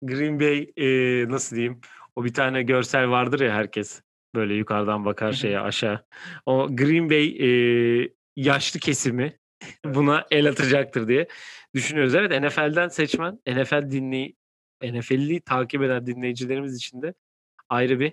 [0.03, 0.89] Green Bay e,
[1.29, 1.81] nasıl diyeyim?
[2.17, 4.03] O bir tane görsel vardır ya herkes
[4.35, 6.05] böyle yukarıdan bakar şeye aşağı.
[6.47, 9.39] O Green Bay e, yaşlı kesimi
[9.85, 11.29] buna el atacaktır diye
[11.75, 12.15] düşünüyoruz.
[12.15, 14.35] Evet NFL'den seçmen, NFL dinley
[14.83, 17.15] NFL'i takip eden dinleyicilerimiz için de
[17.69, 18.13] ayrı bir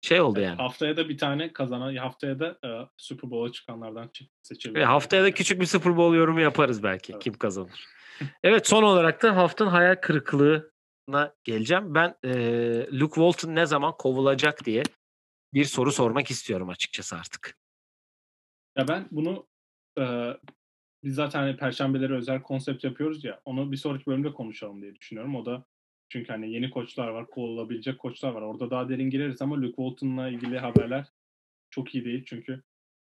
[0.00, 0.56] şey oldu yani.
[0.56, 4.82] Haftaya da bir tane kazanan, haftaya da e, Super Bowl'a çıkanlardan çe- seçebiliriz.
[4.82, 7.12] Ve haftaya da küçük bir Super Bowl yorumu yaparız belki.
[7.12, 7.22] Evet.
[7.22, 7.86] Kim kazanır.
[8.42, 11.94] Evet son olarak da haftanın hayal kırıklığına geleceğim.
[11.94, 12.32] Ben e,
[12.92, 14.82] Luke Walton ne zaman kovulacak diye
[15.54, 17.58] bir soru sormak istiyorum açıkçası artık.
[18.76, 19.46] Ya ben bunu
[19.98, 20.32] e,
[21.04, 25.36] biz zaten hani perşembeleri özel konsept yapıyoruz ya onu bir sonraki bölümde konuşalım diye düşünüyorum.
[25.36, 25.64] O da
[26.08, 28.42] çünkü hani yeni koçlar var, kovulabilecek koçlar var.
[28.42, 31.06] Orada daha derin gireriz ama Luke Walton'la ilgili haberler
[31.70, 32.24] çok iyi değil.
[32.26, 32.62] Çünkü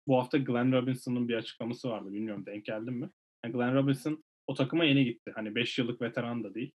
[0.08, 2.14] bu hafta Glenn Robinson'ın bir açıklaması vardı.
[2.14, 3.10] Bilmiyorum denk geldin mi?
[3.46, 5.32] Yani Glenn Robinson o takıma yeni gitti.
[5.36, 6.72] Hani 5 yıllık veteran da değil.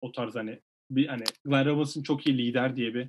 [0.00, 0.60] O tarz hani
[0.90, 3.08] bir hani Glenn Robinson çok iyi lider diye bir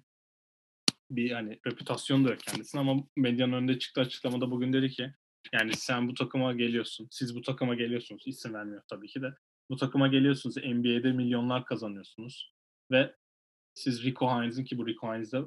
[1.12, 5.14] bir hani reputasyon da kendisine ama medyanın önünde çıktı açıklamada bugün dedi ki
[5.54, 7.08] yani sen bu takıma geliyorsun.
[7.12, 8.24] Siz bu takıma geliyorsunuz.
[8.26, 9.34] İsim vermiyor tabii ki de.
[9.70, 10.58] Bu takıma geliyorsunuz.
[10.58, 12.53] NBA'de milyonlar kazanıyorsunuz.
[12.94, 13.16] Ve
[13.74, 15.42] siz Rico Hines'in ki bu Rico Hines de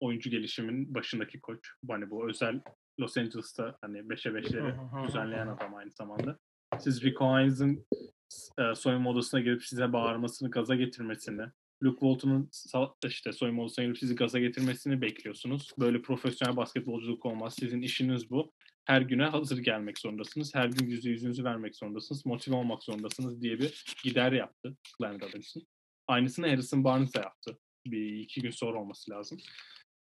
[0.00, 1.70] oyuncu gelişimin başındaki koç.
[1.88, 2.60] Hani bu özel
[3.00, 6.38] Los Angeles'ta hani 5'e 5'leri düzenleyen adam aynı zamanda.
[6.78, 7.86] Siz Rico Hines'in
[8.74, 11.42] soyunma odasına girip size bağırmasını, gaza getirmesini
[11.82, 12.50] Luke Walton'un
[13.06, 15.72] işte soyunma odasına girip sizi gaza getirmesini bekliyorsunuz.
[15.78, 17.54] Böyle profesyonel basketbolculuk olmaz.
[17.58, 18.52] Sizin işiniz bu.
[18.84, 20.54] Her güne hazır gelmek zorundasınız.
[20.54, 22.26] Her gün yüzde yüzünüzü vermek zorundasınız.
[22.26, 25.62] Motive olmak zorundasınız diye bir gider yaptı Glenn Robinson.
[26.10, 27.58] Aynısını Harrison Barnes da yaptı.
[27.86, 29.38] Bir iki gün sonra olması lazım.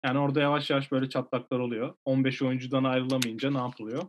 [0.05, 1.95] Yani orada yavaş yavaş böyle çatlaklar oluyor.
[2.05, 4.03] 15 oyuncudan ayrılamayınca ne yapılıyor?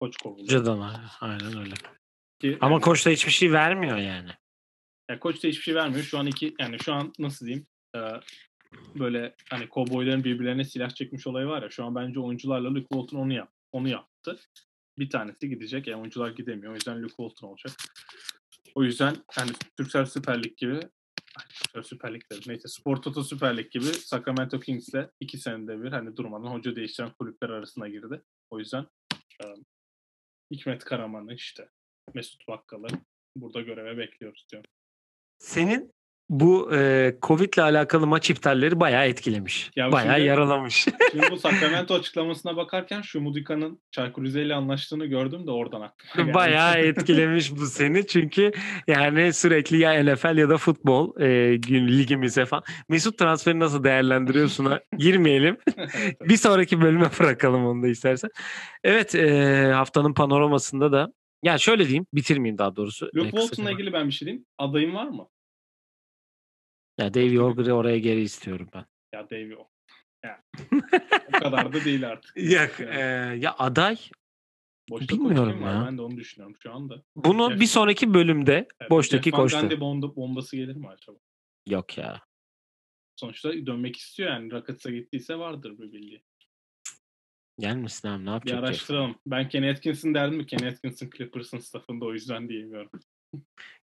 [0.00, 0.48] Koç kovuluyor.
[0.48, 1.74] Cadan aynen öyle.
[2.40, 4.30] Ki, Ama yani- koç da hiçbir şey vermiyor yani.
[5.10, 6.02] Ya koç da hiçbir şey vermiyor.
[6.02, 7.66] Şu an iki yani şu an nasıl diyeyim?
[7.96, 8.00] e,
[8.98, 11.70] böyle hani kovboyların birbirlerine silah çekmiş olayı var ya.
[11.70, 14.40] Şu an bence oyuncularla Luke Walton onu yap, onu yaptı.
[14.98, 15.86] Bir tanesi gidecek.
[15.86, 16.72] Yani oyuncular gidemiyor.
[16.72, 17.72] O yüzden Luke Walton olacak.
[18.78, 20.80] O yüzden hani Türksel Süper Lig gibi
[21.74, 22.42] Ay, Süper Lig dedim.
[22.46, 27.10] Neyse Spor Toto Süper Lig gibi Sacramento Kings'le iki senede bir hani durmadan hoca değiştiren
[27.10, 28.22] kulüpler arasına girdi.
[28.50, 28.86] O yüzden
[29.42, 29.46] e,
[30.50, 31.68] Hikmet Karaman'ı işte
[32.14, 32.88] Mesut Bakkal'ı
[33.36, 34.70] burada göreve bekliyoruz diyorum.
[35.38, 35.92] Senin
[36.28, 39.70] bu e, Covid ile alakalı maç iptalleri bayağı etkilemiş.
[39.76, 40.74] Ya bayağı şimdi- yaralamış.
[41.12, 46.24] Şimdi bu Sacramento açıklamasına bakarken şu Mudika'nın Çaykur Rize ile anlaştığını gördüm de oradan aklıma
[46.26, 46.34] geldi.
[46.34, 48.52] bayağı etkilemiş bu seni çünkü
[48.86, 52.62] yani sürekli ya NFL ya da futbol e, gün ligimize falan.
[52.88, 55.56] Mesut transferi nasıl değerlendiriyorsun'a girmeyelim.
[56.20, 58.30] Bir sonraki bölüme bırakalım onu da istersen.
[58.84, 61.12] Evet e, haftanın panoramasında da
[61.42, 63.10] ya şöyle diyeyim bitirmeyeyim daha doğrusu.
[63.16, 63.30] Luke E.
[63.30, 64.44] Walton'la ilgili ben bir şey diyeyim.
[64.58, 65.28] Adayın var mı?
[66.98, 68.84] Ya Dave Yorger'ı oraya geri istiyorum ben.
[69.12, 69.68] Ya Davey o.
[70.24, 70.38] Yani.
[71.28, 72.36] o kadar da değil artık.
[72.36, 72.94] Yok, Yani.
[72.94, 73.96] e, ya aday
[74.90, 75.74] Boşta bilmiyorum var?
[75.74, 75.86] ya.
[75.86, 77.02] Ben de onu düşünüyorum şu anda.
[77.16, 79.60] bunu Jeff- bir sonraki bölümde Evet, boştaki Jeff koştu.
[79.60, 81.18] Gundy bomba, bombası gelir mi acaba?
[81.66, 82.20] Yok ya.
[83.16, 84.50] Sonuçta dönmek istiyor yani.
[84.52, 86.22] Rockets'a gittiyse vardır bir bildiği.
[87.58, 88.56] Gelmesin abi ne Bir yapacak?
[88.58, 88.64] Jeff?
[88.68, 89.16] araştıralım.
[89.26, 90.46] Ben Kenny Atkinson derdim mi?
[90.46, 92.90] Kenny Atkinson Clippers'ın staffında o yüzden diyemiyorum.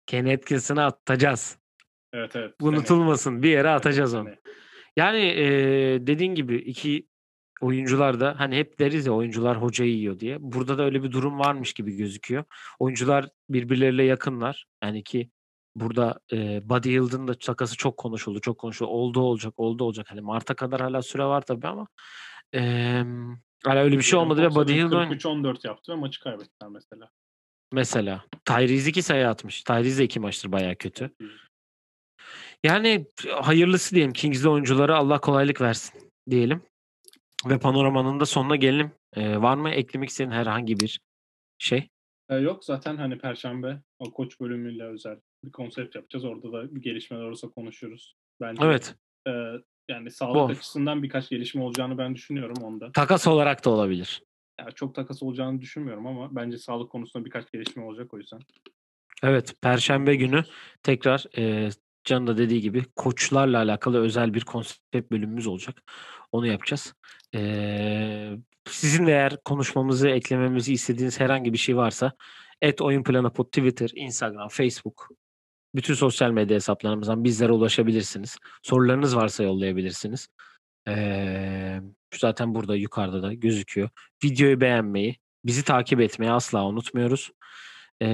[0.05, 1.59] Ken Atkinson'ı atacağız.
[2.15, 2.53] Evet evet.
[2.61, 2.79] Bu Seneye.
[2.79, 3.43] Unutulmasın.
[3.43, 4.23] Bir yere atacağız onu.
[4.23, 4.39] Seneye.
[4.97, 5.47] Yani e,
[6.07, 7.07] dediğin gibi iki
[7.61, 10.37] oyuncular da hani hep deriz ya oyuncular hocayı yiyor diye.
[10.39, 12.43] Burada da öyle bir durum varmış gibi gözüküyor.
[12.79, 14.65] Oyuncular birbirleriyle yakınlar.
[14.83, 15.29] Yani ki
[15.75, 18.41] burada e, Buddy Hield'ın da takası çok konuşuldu.
[18.41, 18.89] Çok konuşuldu.
[18.89, 20.05] Oldu olacak, oldu olacak.
[20.09, 21.87] Hani Mart'a kadar hala süre var tabii ama
[22.55, 22.61] e,
[23.65, 25.13] hala öyle bir şey olmadı ve Buddy Hield oynadı.
[25.13, 27.09] 43-14 yaptı ve maçı kaybettiler mesela.
[27.71, 28.23] Mesela.
[28.45, 29.63] Tyrese 2 sayı atmış.
[29.63, 31.11] Tyrese de iki maçtır bayağı kötü.
[32.63, 33.05] Yani
[33.41, 34.13] hayırlısı diyelim.
[34.13, 36.61] Kings'li oyunculara Allah kolaylık versin diyelim.
[37.45, 38.91] Ve panoramanın da sonuna gelelim.
[39.13, 40.99] Ee, var mı eklemek istediğin herhangi bir
[41.57, 41.89] şey?
[42.29, 46.25] Ee, yok zaten hani Perşembe o koç bölümüyle özel bir konsept yapacağız.
[46.25, 48.15] Orada da bir gelişmeler olursa konuşuruz.
[48.41, 48.95] Bence Evet.
[49.27, 49.31] e,
[49.89, 50.49] yani sağlık Bol.
[50.49, 52.91] açısından birkaç gelişme olacağını ben düşünüyorum onda.
[52.91, 54.23] Takas olarak da olabilir.
[54.59, 58.39] Yani çok takas olacağını düşünmüyorum ama bence sağlık konusunda birkaç gelişme olacak o yüzden.
[59.23, 59.55] Evet.
[59.61, 60.43] Perşembe günü
[60.83, 61.69] tekrar e,
[62.05, 65.83] Can da dediği gibi koçlarla alakalı özel bir konsept bölümümüz olacak.
[66.31, 66.93] Onu yapacağız.
[67.35, 68.31] Ee,
[68.69, 72.11] sizin eğer konuşmamızı, eklememizi istediğiniz herhangi bir şey varsa
[72.61, 75.09] et oyun planı pod Twitter, Instagram, Facebook
[75.75, 78.37] bütün sosyal medya hesaplarımızdan bizlere ulaşabilirsiniz.
[78.63, 80.27] Sorularınız varsa yollayabilirsiniz.
[80.87, 81.81] Ee,
[82.15, 83.89] zaten burada yukarıda da gözüküyor.
[84.23, 87.31] Videoyu beğenmeyi, bizi takip etmeyi asla unutmuyoruz.
[88.01, 88.07] Ee,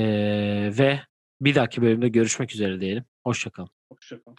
[0.78, 1.02] ve
[1.42, 3.06] bir dahaki bölümde görüşmek üzere diyelim.
[3.24, 3.81] Hoşçakalın.
[3.92, 4.38] Hoşçakalın.